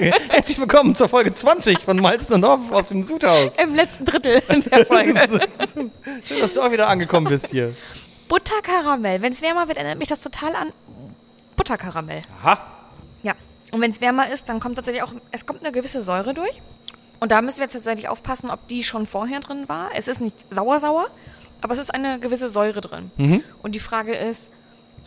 [0.29, 3.57] Herzlich willkommen zur Folge 20 von Malzen und Hoff aus dem Sudhaus.
[3.57, 5.15] Im letzten Drittel der Folge.
[6.25, 7.77] Schön, dass du auch wieder angekommen bist hier.
[8.27, 9.23] Butterkaramell.
[9.23, 10.73] Wenn es wärmer wird, erinnert mich das total an
[11.55, 12.23] Butterkaramell.
[12.43, 12.67] Aha.
[13.23, 13.35] Ja.
[13.71, 16.61] Und wenn es wärmer ist, dann kommt tatsächlich auch, es kommt eine gewisse Säure durch.
[17.21, 19.91] Und da müssen wir jetzt tatsächlich aufpassen, ob die schon vorher drin war.
[19.95, 21.07] Es ist nicht sauer-sauer,
[21.61, 23.11] aber es ist eine gewisse Säure drin.
[23.63, 24.51] Und die Frage ist,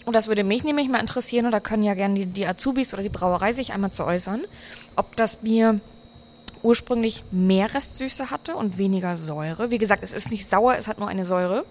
[0.06, 2.94] und das würde mich nämlich mal interessieren, und da können ja gerne die, die Azubis
[2.94, 4.46] oder die Brauerei sich einmal zu äußern,
[4.96, 5.80] ob das Bier
[6.64, 9.72] ursprünglich mehr Restsüße hatte und weniger Säure.
[9.72, 11.66] Wie gesagt, es ist nicht sauer, es hat nur eine Säure.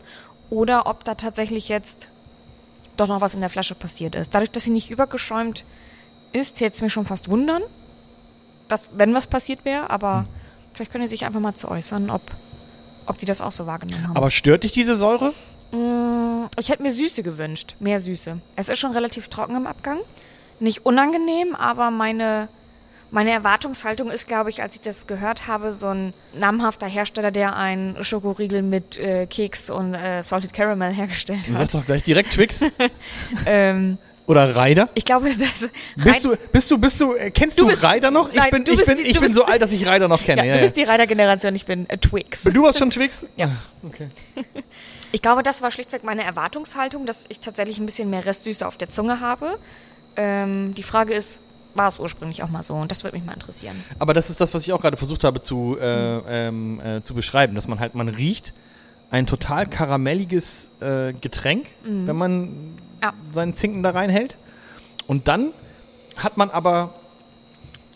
[0.51, 2.09] Oder ob da tatsächlich jetzt
[2.97, 4.35] doch noch was in der Flasche passiert ist.
[4.35, 5.65] Dadurch, dass sie nicht übergeschäumt
[6.33, 7.63] ist, jetzt mir schon fast wundern,
[8.69, 10.27] dass, wenn was passiert wäre, aber
[10.73, 12.23] vielleicht können die sich einfach mal zu äußern, ob,
[13.09, 14.17] ob die das auch so wahrgenommen haben.
[14.17, 15.33] Aber stört dich diese Säure?
[16.59, 18.41] ich hätte mir Süße gewünscht, mehr Süße.
[18.57, 19.99] Es ist schon relativ trocken im Abgang.
[20.61, 22.49] Nicht unangenehm, aber meine,
[23.11, 27.55] meine Erwartungshaltung ist, glaube ich, als ich das gehört habe, so ein namhafter Hersteller, der
[27.55, 31.75] einen Schokoriegel mit äh, Keks und äh, Salted Caramel hergestellt Sag hat.
[31.75, 32.65] doch gleich direkt Twix.
[33.47, 34.89] Ähm, Oder Ryder.
[34.95, 38.29] ich glaube, das Bist du, bist du, bist du, äh, kennst du, Du Ryder noch?
[38.29, 40.07] Ich Nein, bin, du ich bin, die- ich du bin so alt, dass ich Ryder
[40.07, 40.43] noch kenne.
[40.47, 42.45] Ja, du ja, bist die Reiter-Generation, ich bin äh, Twix.
[42.45, 43.27] Du warst schon Twix?
[43.37, 43.47] Ja.
[43.47, 44.09] Ah, okay.
[45.11, 48.77] Ich glaube, das war schlichtweg meine Erwartungshaltung, dass ich tatsächlich ein bisschen mehr Restsüße auf
[48.77, 49.59] der Zunge habe.
[50.17, 51.41] Ähm, die Frage ist,
[51.75, 52.75] war es ursprünglich auch mal so?
[52.75, 53.83] Und das würde mich mal interessieren.
[53.99, 55.87] Aber das ist das, was ich auch gerade versucht habe zu, äh,
[56.49, 58.53] ähm, äh, zu beschreiben, dass man halt, man riecht
[59.11, 63.13] ein total karamelliges äh, Getränk, wenn man Ja.
[63.33, 64.37] seinen Zinken da reinhält.
[65.07, 65.53] Und dann
[66.17, 66.95] hat man aber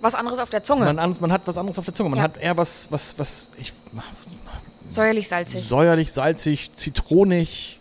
[0.00, 0.84] Was anderes auf der Zunge.
[0.84, 2.08] Man, an- man hat was anderes auf der Zunge.
[2.10, 2.24] Man Ja.
[2.24, 3.72] hat eher was, was, was, ich,
[4.88, 5.62] Säuerlich salzig.
[5.68, 7.78] säuerlich, salzig, zitronig.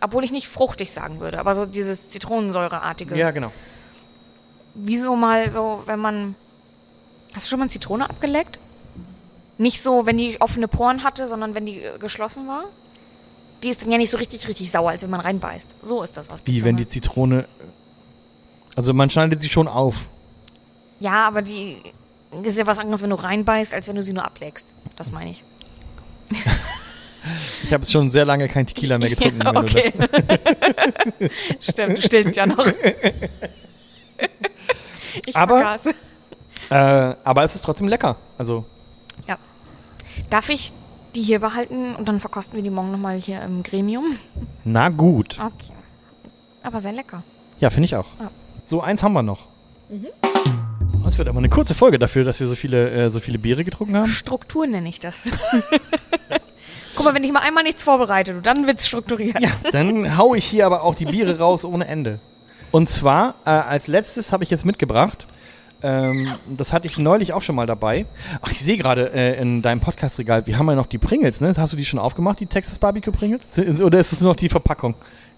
[0.00, 3.16] Obwohl ich nicht fruchtig sagen würde, aber so dieses Zitronensäureartige.
[3.16, 3.52] Ja, genau.
[4.74, 6.34] Wieso mal so, wenn man.
[7.34, 8.58] Hast du schon mal eine Zitrone abgeleckt?
[9.58, 12.64] Nicht so, wenn die offene Poren hatte, sondern wenn die äh, geschlossen war?
[13.62, 15.76] Die ist dann ja nicht so richtig, richtig sauer, als wenn man reinbeißt.
[15.82, 17.46] So ist das auf die Wie, wenn die Zitrone.
[18.74, 20.06] Also man schneidet sie schon auf.
[21.00, 21.76] Ja, aber die
[22.42, 24.72] ist ja was anderes, wenn du reinbeißt, als wenn du sie nur ableckst.
[24.96, 25.44] Das meine ich.
[27.62, 29.40] Ich habe schon sehr lange kein Tequila mehr getrunken.
[29.44, 29.92] Ja, du okay.
[31.60, 32.66] Stimmt, du stillst ja noch.
[35.26, 35.78] Ich Aber-
[36.68, 36.74] äh,
[37.22, 38.16] aber es ist trotzdem lecker.
[38.36, 38.64] Also,
[39.28, 39.38] Ja.
[40.30, 40.72] Darf ich
[41.14, 44.16] die hier behalten und dann verkosten wir die morgen nochmal hier im Gremium?
[44.64, 45.38] na gut.
[45.38, 45.72] Okay.
[46.62, 47.22] Aber sehr lecker.
[47.60, 48.06] Ja, finde ich auch.
[48.18, 48.28] Ja.
[48.64, 49.48] So, eins haben wir noch.
[51.04, 53.64] Das wird aber eine kurze Folge dafür, dass wir so viele, äh, so viele Biere
[53.64, 54.08] getrunken haben.
[54.08, 55.24] Struktur nenne ich das.
[56.94, 59.40] Guck mal, wenn ich mal einmal nichts vorbereite, du, dann wird's strukturiert.
[59.40, 62.18] Ja, dann hau ich hier aber auch die Biere raus ohne Ende.
[62.70, 65.26] Und zwar, äh, als letztes habe ich jetzt mitgebracht,
[65.82, 68.06] ähm, das hatte ich neulich auch schon mal dabei.
[68.40, 71.52] Ach, ich sehe gerade äh, in deinem Podcast-Regal, wir haben ja noch die Pringles, ne?
[71.56, 73.58] Hast du die schon aufgemacht, die Texas Barbecue Pringles?
[73.80, 74.94] Oder ist es nur noch die Verpackung?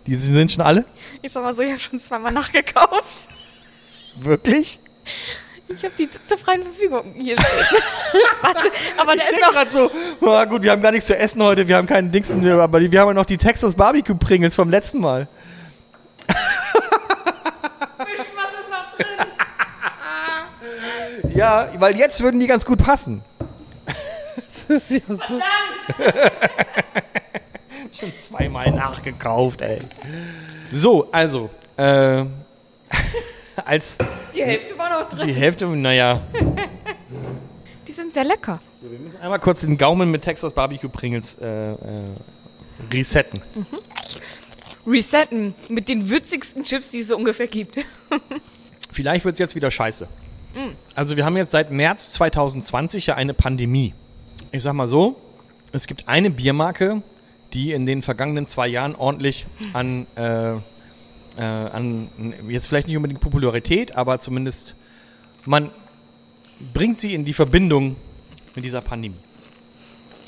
[0.07, 0.85] Die sind schon alle?
[1.23, 3.29] Ich sag mal so, ich habe schon zweimal nachgekauft.
[4.21, 4.79] Wirklich?
[5.67, 7.37] Ich habe die zur freien Verfügung hier.
[8.43, 9.51] Warte, aber da Ich ist noch.
[9.53, 12.43] gerade so, oh, gut, wir haben gar nichts zu essen heute, wir haben keinen Dingsen
[12.43, 15.27] mehr, aber wir haben ja noch die Texas Barbecue Pringles vom letzten Mal.
[17.97, 19.07] Was ist noch drin?
[21.35, 23.23] Ja, weil jetzt würden die ganz gut passen.
[24.37, 25.39] das ist ja so.
[27.93, 29.81] Schon zweimal nachgekauft, ey.
[30.73, 32.25] So, also, äh,
[33.65, 33.99] als
[34.35, 35.29] Die Hälfte war noch drin.
[35.29, 36.23] die Hälfte, naja,
[37.87, 38.59] Die sind sehr lecker.
[38.81, 41.77] wir müssen einmal kurz den Gaumen mit Texas Barbecue Pringles äh, äh,
[42.93, 43.41] resetten.
[44.87, 47.79] Resetten mit den würzigsten Chips, die es so ungefähr gibt.
[48.91, 50.09] Vielleicht wird es jetzt wieder scheiße.
[50.95, 53.95] Also wir haben jetzt seit März 2020 ja eine Pandemie.
[54.53, 55.17] Ich sag mal so,
[55.73, 57.03] es gibt eine Biermarke,
[57.53, 60.61] die in den vergangenen zwei Jahren ordentlich an, äh, äh,
[61.39, 62.09] an
[62.49, 64.75] jetzt vielleicht nicht unbedingt Popularität, aber zumindest
[65.45, 65.71] man
[66.73, 67.97] bringt sie in die Verbindung
[68.55, 69.17] mit dieser Pandemie.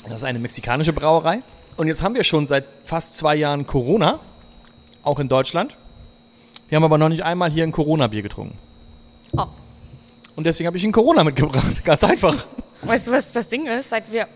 [0.03, 1.41] Das ist eine mexikanische Brauerei.
[1.75, 4.19] Und jetzt haben wir schon seit fast zwei Jahren Corona,
[5.03, 5.77] auch in Deutschland.
[6.69, 8.57] Wir haben aber noch nicht einmal hier ein Corona-Bier getrunken.
[9.37, 9.45] Oh.
[10.37, 11.83] Und deswegen habe ich ein Corona mitgebracht.
[11.83, 12.45] Ganz einfach.
[12.83, 13.89] Weißt du, was das Ding ist?
[13.89, 14.27] Seit wir,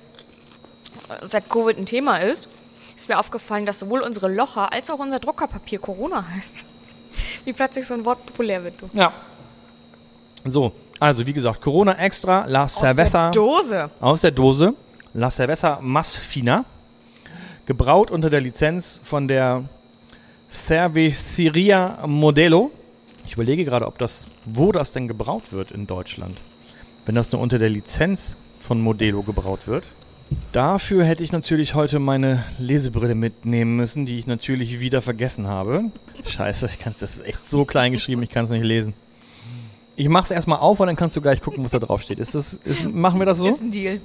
[1.22, 2.50] seit Covid ein Thema ist,
[2.96, 6.64] ist mir aufgefallen, dass sowohl unsere Locher als auch unser Druckerpapier Corona heißt.
[7.46, 8.90] Wie plötzlich so ein Wort populär wird, du.
[8.94, 9.14] Ja.
[10.44, 13.28] So, also wie gesagt, Corona Extra, La Cerveza.
[13.28, 13.90] Aus der Dose.
[14.00, 14.74] aus der Dose.
[15.14, 16.66] La Cerveza Más Fina.
[17.68, 19.66] Gebraut unter der Lizenz von der
[20.50, 22.72] Cerveceria Modelo.
[23.32, 26.42] Ich überlege gerade, ob das, wo das denn gebraut wird in Deutschland.
[27.06, 29.86] Wenn das nur unter der Lizenz von Modelo gebraut wird.
[30.52, 35.92] Dafür hätte ich natürlich heute meine Lesebrille mitnehmen müssen, die ich natürlich wieder vergessen habe.
[36.26, 38.94] Scheiße, ich kann's, das ist echt so klein geschrieben, ich kann es nicht lesen.
[39.96, 42.20] Ich mach's erstmal auf und dann kannst du gleich gucken, was da drauf steht.
[42.20, 43.48] Ist das, ist, machen wir das so?
[43.48, 44.02] Ist ein Deal.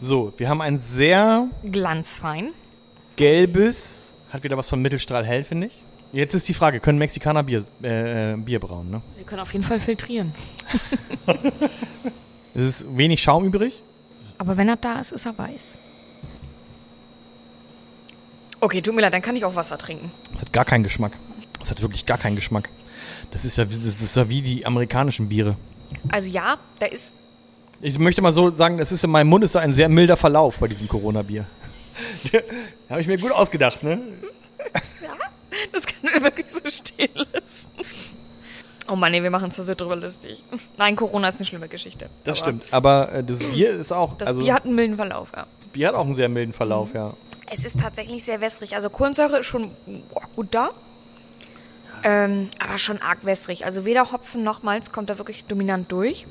[0.00, 2.52] So, wir haben ein sehr Glanzfein.
[3.16, 5.82] gelbes, hat wieder was von Mittelstrahl hell, finde ich.
[6.16, 9.02] Jetzt ist die Frage, können Mexikaner Bier, äh, äh, Bier brauen, ne?
[9.18, 10.32] Sie können auf jeden Fall filtrieren.
[12.54, 13.82] Es ist wenig Schaum übrig.
[14.38, 15.76] Aber wenn er da ist, ist er weiß.
[18.60, 20.10] Okay, tut mir leid, dann kann ich auch Wasser trinken.
[20.34, 21.12] Es hat gar keinen Geschmack.
[21.62, 22.70] Es hat wirklich gar keinen Geschmack.
[23.30, 25.56] Das ist ja, das ist ja wie die amerikanischen Biere.
[26.08, 27.14] Also ja, da ist
[27.82, 30.16] Ich möchte mal so sagen, es ist in meinem Mund ist so ein sehr milder
[30.16, 31.44] Verlauf bei diesem Corona-Bier.
[32.88, 34.00] Habe ich mir gut ausgedacht, ne?
[35.72, 37.70] Das kann wir wirklich so stehen lassen.
[38.88, 40.44] Oh Mann, nee, wir machen uns da so drüber lustig.
[40.76, 42.08] Nein, Corona ist eine schlimme Geschichte.
[42.24, 42.72] Das Aber stimmt.
[42.72, 44.16] Aber äh, das Bier ist auch.
[44.16, 45.46] Das also, Bier hat einen milden Verlauf, ja.
[45.58, 47.14] das Bier hat auch einen sehr milden Verlauf, ja.
[47.50, 48.74] Es ist tatsächlich sehr wässrig.
[48.74, 49.70] Also Kohlensäure ist schon
[50.10, 50.70] boah, gut da.
[52.02, 53.64] Ähm, aber schon arg wässrig.
[53.64, 56.26] Also weder Hopfen noch Malz kommt da wirklich dominant durch.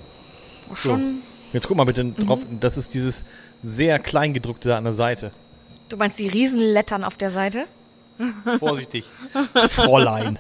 [0.73, 1.21] Schon.
[1.53, 2.41] Jetzt guck mal bitte drauf.
[2.59, 3.25] Das ist dieses
[3.61, 5.31] sehr kleingedruckte da an der Seite.
[5.89, 7.65] Du meinst die Riesenlettern auf der Seite?
[8.59, 9.05] Vorsichtig.
[9.69, 10.37] Fräulein.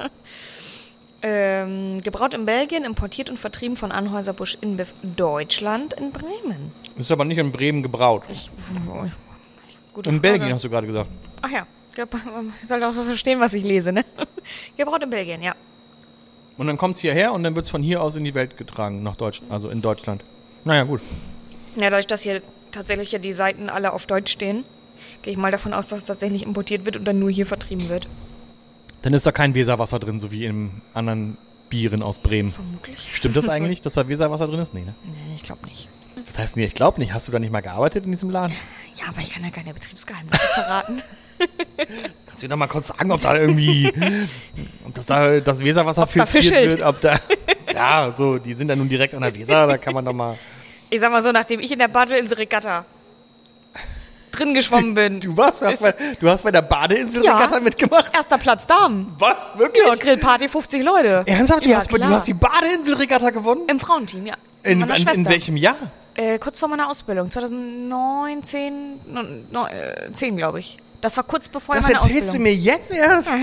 [1.21, 6.71] Ähm, gebraut in Belgien, importiert und vertrieben von Anhäuser-Busch InBev Deutschland in Bremen.
[6.97, 8.23] Ist aber nicht in Bremen gebraut.
[8.29, 8.51] Ich,
[9.93, 10.21] gute In Frage.
[10.21, 11.09] Belgien hast du gerade gesagt.
[11.41, 11.65] Ach ja,
[12.61, 14.05] ich soll doch verstehen, was ich lese, ne?
[14.77, 15.55] Gebraut in Belgien, ja.
[16.57, 18.55] Und dann kommt es hierher und dann wird es von hier aus in die Welt
[18.57, 20.23] getragen, nach Deutschland, also in Deutschland.
[20.63, 21.01] Naja, gut.
[21.75, 22.41] Ja, dadurch, dass hier
[22.71, 24.63] tatsächlich ja die Seiten alle auf Deutsch stehen,
[25.25, 27.89] gehe ich mal davon aus, dass es tatsächlich importiert wird und dann nur hier vertrieben
[27.89, 28.07] wird.
[29.01, 32.51] Dann ist da kein Weserwasser drin, so wie in anderen Bieren aus Bremen.
[32.51, 33.09] Vermutlich.
[33.11, 34.75] Stimmt das eigentlich, dass da Weserwasser drin ist?
[34.75, 34.93] Nee, ne?
[35.03, 35.89] Nee, ich glaube nicht.
[36.27, 37.11] Was heißt nee, ich glaube nicht.
[37.11, 38.55] Hast du da nicht mal gearbeitet in diesem Laden?
[38.95, 41.01] Ja, aber ich kann ja keine Betriebsgeheimnisse verraten.
[42.27, 43.91] Kannst du mir noch mal kurz sagen, ob da irgendwie,
[44.85, 47.19] ob das da das Weserwasser Ob's filtriert wird, ob da,
[47.73, 50.37] ja, so, die sind ja nun direkt an der Weser, da kann man doch mal.
[50.91, 52.85] Ich sag mal so, nachdem ich in der Badeinsel Regatta
[54.35, 55.19] drin geschwommen bin.
[55.19, 55.59] Du was?
[55.59, 57.49] Du hast, bei, du hast bei der Badeinsel Ja.
[57.61, 58.13] Mitgemacht?
[58.15, 59.13] Erster Platz Damen.
[59.19, 59.51] Was?
[59.57, 59.85] Wirklich?
[59.87, 61.23] Ja, Grillparty 50 Leute.
[61.25, 61.65] Ernsthaft?
[61.65, 63.61] Du, ja, hast, du hast die Badeinsel Regatta gewonnen?
[63.67, 64.35] Im Frauenteam, ja.
[64.63, 65.75] In, in, in welchem Jahr?
[66.15, 70.77] Äh, kurz vor meiner Ausbildung, 2019, neun, neun, äh, 10 glaube ich.
[71.01, 72.43] Das war kurz bevor Das meine erzählst du Ausbildung.
[72.43, 73.29] mir jetzt erst?
[73.33, 73.41] Deep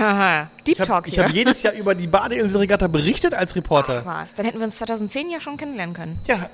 [0.67, 1.23] Ich habe Talk ich hier.
[1.23, 4.03] hab jedes Jahr über die Badeinsel Regatta berichtet als Reporter.
[4.05, 6.19] Ach was, dann hätten wir uns 2010 ja schon kennenlernen können.
[6.27, 6.49] Ja,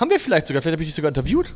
[0.00, 0.62] haben wir vielleicht sogar.
[0.62, 1.54] Vielleicht habe ich dich sogar interviewt.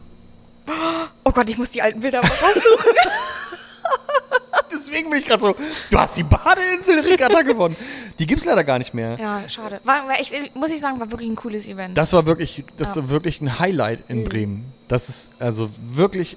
[1.24, 2.92] Oh Gott, ich muss die alten Bilder mal raussuchen.
[4.72, 5.54] Deswegen bin ich gerade so,
[5.90, 7.76] du hast die Badeinsel Regatta gewonnen.
[8.18, 9.18] Die gibt's leider gar nicht mehr.
[9.18, 9.80] ja, schade.
[9.84, 11.96] War, war echt, muss ich sagen, war wirklich ein cooles Event.
[11.96, 13.02] Das war wirklich, das Ja.
[13.02, 14.72] war wirklich ein Highlight in Bremen.
[14.88, 16.36] Das ist also wirklich.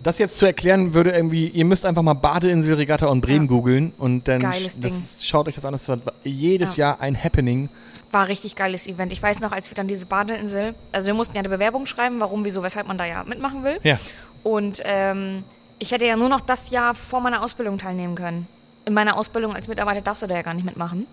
[0.00, 3.48] Das jetzt zu erklären würde irgendwie, ihr müsst einfach mal Badeinsel Regatta und Bremen Ja.
[3.48, 5.72] googeln und dann Geiles das, schaut euch das an.
[5.72, 6.90] Das war jedes Ja.
[6.90, 7.68] Jahr ein Happening.
[8.10, 9.12] War richtig geiles Event.
[9.12, 12.20] Ich weiß noch, als wir dann diese Badeinsel, also wir mussten ja eine Bewerbung schreiben,
[12.20, 13.78] warum, wieso, weshalb man da ja mitmachen will.
[13.82, 13.98] Ja.
[14.42, 15.44] Und ähm,
[15.78, 18.48] ich hätte ja nur noch das Jahr vor meiner Ausbildung teilnehmen können.
[18.86, 21.06] In meiner Ausbildung als Mitarbeiter darfst du da ja gar nicht mitmachen.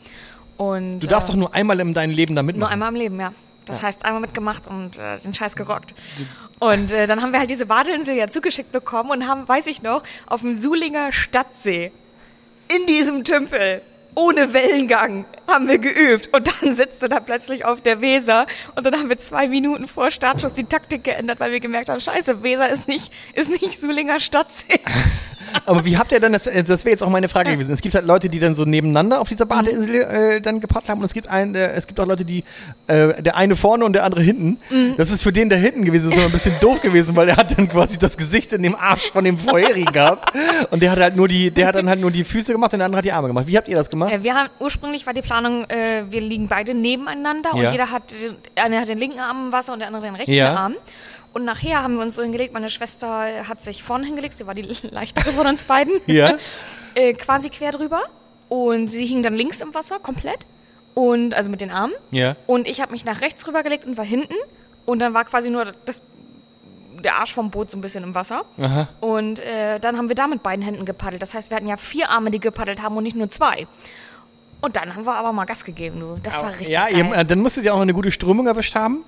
[0.58, 2.62] Und, Du darfst äh, doch nur einmal in deinem Leben da mitmachen.
[2.62, 3.34] Nur einmal im Leben, ja.
[3.66, 5.96] Das heißt, einmal mitgemacht und äh, den Scheiß gerockt.
[6.60, 9.82] Und äh, dann haben wir halt diese Badeinsel ja zugeschickt bekommen und haben, weiß ich
[9.82, 11.91] noch, auf dem Sulinger Stadtsee
[12.74, 13.82] in diesem Tümpel
[14.16, 16.34] ohne Wellengang haben wir geübt.
[16.34, 19.88] Und dann sitzt du da plötzlich auf der Weser und dann haben wir zwei Minuten
[19.88, 23.80] vor Startschuss die Taktik geändert, weil wir gemerkt haben, scheiße, Weser ist nicht, ist nicht
[23.80, 24.80] Sulinger Stadtsee.
[25.66, 27.72] Aber wie habt ihr dann das, äh, das wäre jetzt auch meine Frage gewesen.
[27.72, 30.99] Es gibt halt Leute, die dann so nebeneinander auf dieser Badeinsel äh, dann gepaddelt haben
[30.99, 32.43] und es gibt einen, äh, es gibt auch Leute, die,
[32.88, 34.58] äh, der eine vorne und der andere hinten.
[34.97, 37.38] Das ist für den, der hinten gewesen ist, so ein bisschen doof gewesen, weil der
[37.38, 40.34] hat dann quasi das Gesicht in dem Arsch von dem vorherigen gehabt
[40.72, 42.80] und der hat halt nur die, der hat dann halt nur die Füße gemacht und
[42.80, 43.47] der andere hat die Arme gemacht.
[43.47, 44.12] Wie habt ihr das gemacht?
[44.14, 47.68] Äh, wir haben, ursprünglich war die Planung, äh, wir liegen beide nebeneinander Ja.
[47.68, 50.16] und jeder hat, den- einer hat den linken Arm im Wasser und der andere den
[50.16, 50.53] rechten Ja.
[50.56, 50.76] Arm.
[51.36, 54.56] Und nachher haben wir uns so hingelegt, meine Schwester hat sich vorne hingelegt, sie war
[54.56, 55.94] die leichtere von uns beiden.
[56.08, 56.38] Ja.
[56.96, 58.04] äh, quasi quer drüber.
[58.48, 60.46] Und sie hing dann links im Wasser, komplett.
[60.94, 61.94] Und, also mit den Armen.
[62.12, 62.38] Ja.
[62.48, 64.36] Und ich habe mich nach rechts rübergelegt und war hinten.
[64.86, 66.02] Und dann war quasi nur das,
[67.04, 68.46] der Arsch vom Boot so ein bisschen im Wasser.
[68.58, 68.88] Aha.
[69.02, 71.22] Und äh, dann haben wir da mit beiden Händen gepaddelt.
[71.22, 73.68] Das heißt, wir hatten ja vier Arme, die gepaddelt haben und nicht nur zwei.
[74.62, 76.18] Und dann haben wir aber mal Gas gegeben, du.
[76.24, 77.12] Das war richtig ja, geil.
[77.14, 79.04] ihr, dann musstet ihr auch noch eine gute Strömung erwischt haben.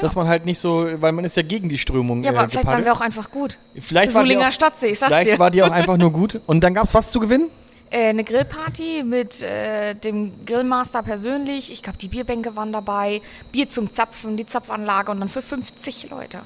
[0.00, 2.48] Dass man halt nicht so, weil man ist ja gegen die Strömung ja, äh, aber
[2.48, 3.58] vielleicht waren wir auch einfach gut.
[3.78, 5.38] Vielleicht war die Sulinger auch- Stadtsee, ich sag's Vielleicht dir.
[5.38, 6.40] war die auch einfach nur gut.
[6.46, 7.48] Und dann gab's was zu gewinnen?
[7.90, 11.70] Äh, eine Grillparty mit äh, dem Grillmaster persönlich.
[11.70, 13.22] Ich glaube, die Bierbänke waren dabei.
[13.52, 16.40] Bier zum Zapfen, die Zapfanlage und dann für 50 Leute.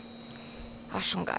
[0.93, 1.37] War schon geil.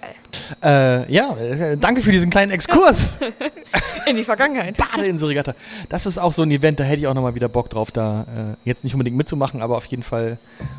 [0.64, 3.18] Äh, ja, äh, danke für diesen kleinen Exkurs.
[4.08, 4.78] In die Vergangenheit.
[4.78, 5.54] Badeinselregatta.
[5.90, 8.22] Das ist auch so ein Event, da hätte ich auch nochmal wieder Bock drauf, da
[8.22, 10.38] äh, jetzt nicht unbedingt mitzumachen, aber auf jeden Fall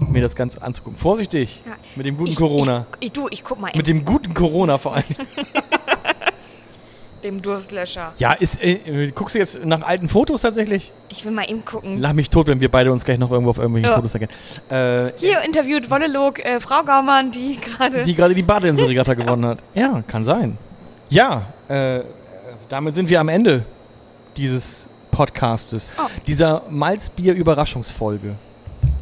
[0.08, 0.98] mir das Ganze anzugucken.
[0.98, 1.72] Vorsichtig Ja.
[1.96, 2.86] mit dem guten Ich- Corona.
[3.00, 5.04] Ich, ich, du, ich guck mal mit dem guten Corona vor allem.
[7.24, 8.12] dem Durstlöscher.
[8.18, 10.92] Ja, ist, äh, äh, guckst du jetzt nach alten Fotos tatsächlich?
[11.08, 11.98] Ich will mal eben gucken.
[11.98, 13.96] Lach mich tot, wenn wir beide uns gleich noch irgendwo auf irgendwelchen Ja.
[13.96, 14.32] Fotos erkennen.
[14.68, 18.02] Äh, Hier interviewt Wollelog äh, Frau Gaumann, die gerade.
[18.02, 19.58] die gerade die Badeinselregatta gewonnen hat.
[19.74, 20.56] Ja, kann sein.
[21.08, 22.00] Ja, äh,
[22.68, 23.64] damit sind wir am Ende
[24.36, 25.92] dieses Podcastes.
[25.98, 26.06] Oh.
[26.26, 28.34] Dieser Malzbier-Überraschungsfolge.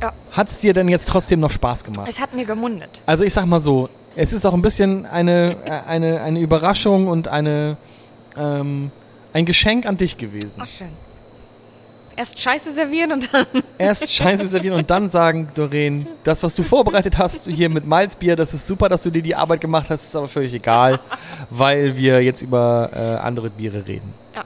[0.00, 0.12] Ja.
[0.32, 2.08] Hat es dir denn jetzt trotzdem noch Spaß gemacht?
[2.08, 3.02] Es hat mir gemundet.
[3.06, 7.08] Also ich sag mal so, es ist auch ein bisschen eine, äh, eine, eine Überraschung
[7.08, 7.76] und eine,
[8.38, 8.90] ähm,
[9.32, 10.60] ein Geschenk an dich gewesen.
[10.62, 10.90] Ach, schön.
[12.16, 13.46] Erst Scheiße servieren und dann.
[13.78, 18.34] Erst Scheiße servieren und dann sagen, Doreen, das, was du vorbereitet hast hier mit Malzbier,
[18.34, 20.98] das ist super, dass du dir die Arbeit gemacht hast, ist aber völlig egal,
[21.50, 24.12] weil wir jetzt über äh, andere Biere reden.
[24.34, 24.42] Ja.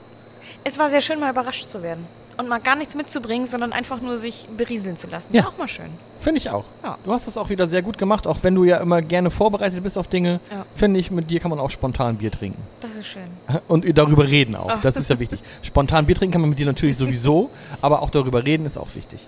[0.63, 2.05] Es war sehr schön, mal überrascht zu werden.
[2.37, 5.35] Und mal gar nichts mitzubringen, sondern einfach nur sich berieseln zu lassen.
[5.35, 5.47] Ja.
[5.47, 5.91] Auch mal schön.
[6.19, 6.65] Finde ich auch.
[6.83, 6.97] Ja.
[7.03, 9.83] Du hast das auch wieder sehr gut gemacht, auch wenn du ja immer gerne vorbereitet
[9.83, 10.39] bist auf Dinge.
[10.51, 10.65] Ja.
[10.73, 12.61] Finde ich, mit dir kann man auch spontan Bier trinken.
[12.79, 13.27] Das ist schön.
[13.67, 14.69] Und darüber reden auch.
[14.69, 14.79] Ah.
[14.81, 15.43] Das ist ja wichtig.
[15.61, 17.49] Spontan Bier trinken kann man mit dir natürlich sowieso,
[17.81, 19.27] aber auch darüber reden ist auch wichtig.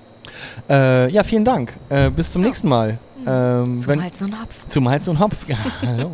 [0.69, 1.73] Äh, ja, vielen Dank.
[1.89, 2.97] Äh, bis zum nächsten Mal.
[3.27, 4.67] Ähm, Zum wenn, Halzen und Hopf.
[4.67, 5.35] zum Hals und Hopf.
[5.47, 6.11] Ja, hallo.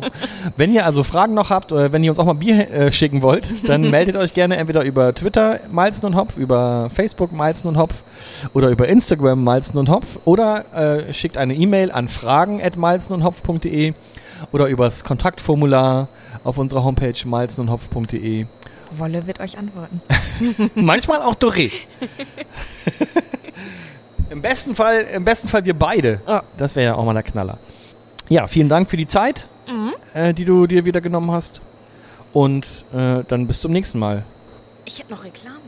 [0.56, 3.20] wenn ihr also Fragen noch habt oder wenn ihr uns auch mal Bier äh, schicken
[3.20, 7.76] wollt, dann meldet euch gerne entweder über Twitter Malzen und Hopf, über Facebook Malzen und
[7.76, 8.02] Hopf
[8.54, 13.92] oder über Instagram Malzen und Hopf oder äh, schickt eine E-Mail an fragen@malzenundhopf.de
[14.52, 16.08] oder übers Kontaktformular
[16.44, 18.46] auf unserer Homepage malzenundhopf.de.
[18.96, 20.00] Wolle wird euch antworten.
[20.74, 21.70] Manchmal auch Doré.
[24.32, 26.22] Im besten Fall, im besten Fall wir beide.
[26.26, 26.42] Ja.
[26.56, 27.58] Das wäre ja auch mal der Knaller.
[28.30, 29.92] Ja, vielen Dank für die Zeit, Mhm.
[30.14, 31.60] äh, die du dir wieder genommen hast.
[32.32, 34.24] Und äh, dann bis zum nächsten Mal.
[34.86, 35.58] Ich hätte noch Reklame.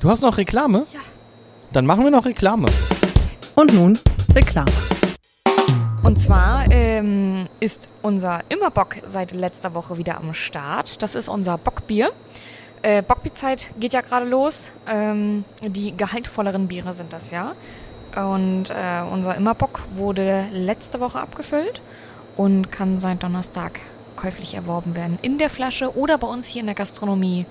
[0.00, 0.84] Du hast noch Reklame?
[0.92, 0.98] Ja.
[1.72, 2.66] Dann machen wir noch Reklame.
[3.54, 3.96] Und nun
[4.34, 4.72] Reklame.
[6.02, 11.00] Und zwar ähm, ist unser Immerbock seit letzter Woche wieder am Start.
[11.04, 12.10] Das ist unser Bockbier.
[12.82, 14.72] Äh, Bockbierzeit geht ja gerade los.
[14.90, 17.52] Ähm, die gehaltvolleren Biere sind das ja.
[18.16, 21.80] Und äh, unser Immerbock wurde letzte Woche abgefüllt
[22.36, 23.80] und kann seit Donnerstag
[24.16, 25.18] käuflich erworben werden.
[25.22, 27.46] In der Flasche oder bei uns hier in der Gastronomie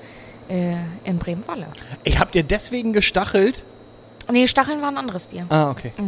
[0.49, 1.67] äh, in Bremen-Walle.
[2.03, 3.63] Ich hab dir deswegen gestachelt.
[4.31, 5.45] Nee, Stacheln war ein anderes Bier.
[5.49, 5.91] Ah, okay.
[5.97, 6.03] Ja.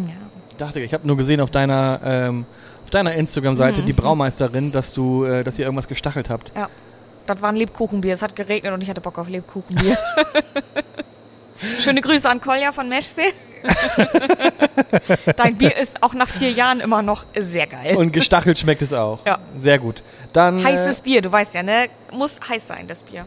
[0.51, 2.45] Ich dachte, ich habe nur gesehen auf deiner, ähm,
[2.83, 3.85] auf deiner Instagram-Seite, Mhm.
[3.87, 6.51] die Braumeisterin, dass du, äh, dass ihr irgendwas gestachelt habt.
[6.55, 6.69] Ja.
[7.25, 8.13] Das war ein Lebkuchenbier.
[8.13, 9.97] Es hat geregnet und ich hatte Bock auf Lebkuchenbier.
[11.79, 13.33] Schöne Grüße an Kolja von Meschsee.
[15.37, 17.95] Dein Bier ist auch nach vier Jahren immer noch sehr geil.
[17.95, 19.25] Und gestachelt schmeckt es auch.
[19.25, 19.39] Ja.
[19.57, 20.03] Sehr gut.
[20.33, 20.59] Dann.
[20.59, 21.87] äh, Heißes Bier, du weißt ja, ne?
[22.11, 23.25] Muss heiß sein, das Bier.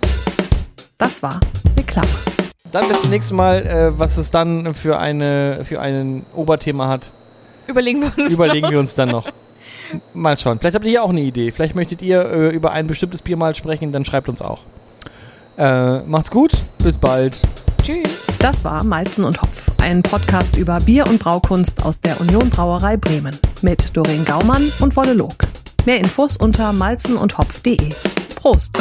[0.98, 1.40] Das war
[1.76, 2.08] Reklame.
[2.72, 7.10] Dann bis zum nächsten Mal, äh, was es dann für, eine, für ein Oberthema hat,
[7.66, 8.30] Überlegen wir uns.
[8.32, 9.28] überlegen wir uns dann noch.
[10.12, 10.58] Mal schauen.
[10.58, 11.50] Vielleicht habt ihr ja auch eine Idee.
[11.52, 14.60] Vielleicht möchtet ihr äh, über ein bestimmtes Bier mal sprechen, dann schreibt uns auch.
[15.56, 17.38] Äh, macht's gut, bis bald.
[17.86, 18.26] Tschüss.
[18.40, 22.96] Das war Malzen und Hopf, ein Podcast über Bier und Braukunst aus der Union Brauerei
[22.96, 25.36] Bremen mit Doreen Gaumann und Wolle Log.
[25.84, 27.90] Mehr Infos unter malzenundhopf.de.
[28.34, 28.80] Prost!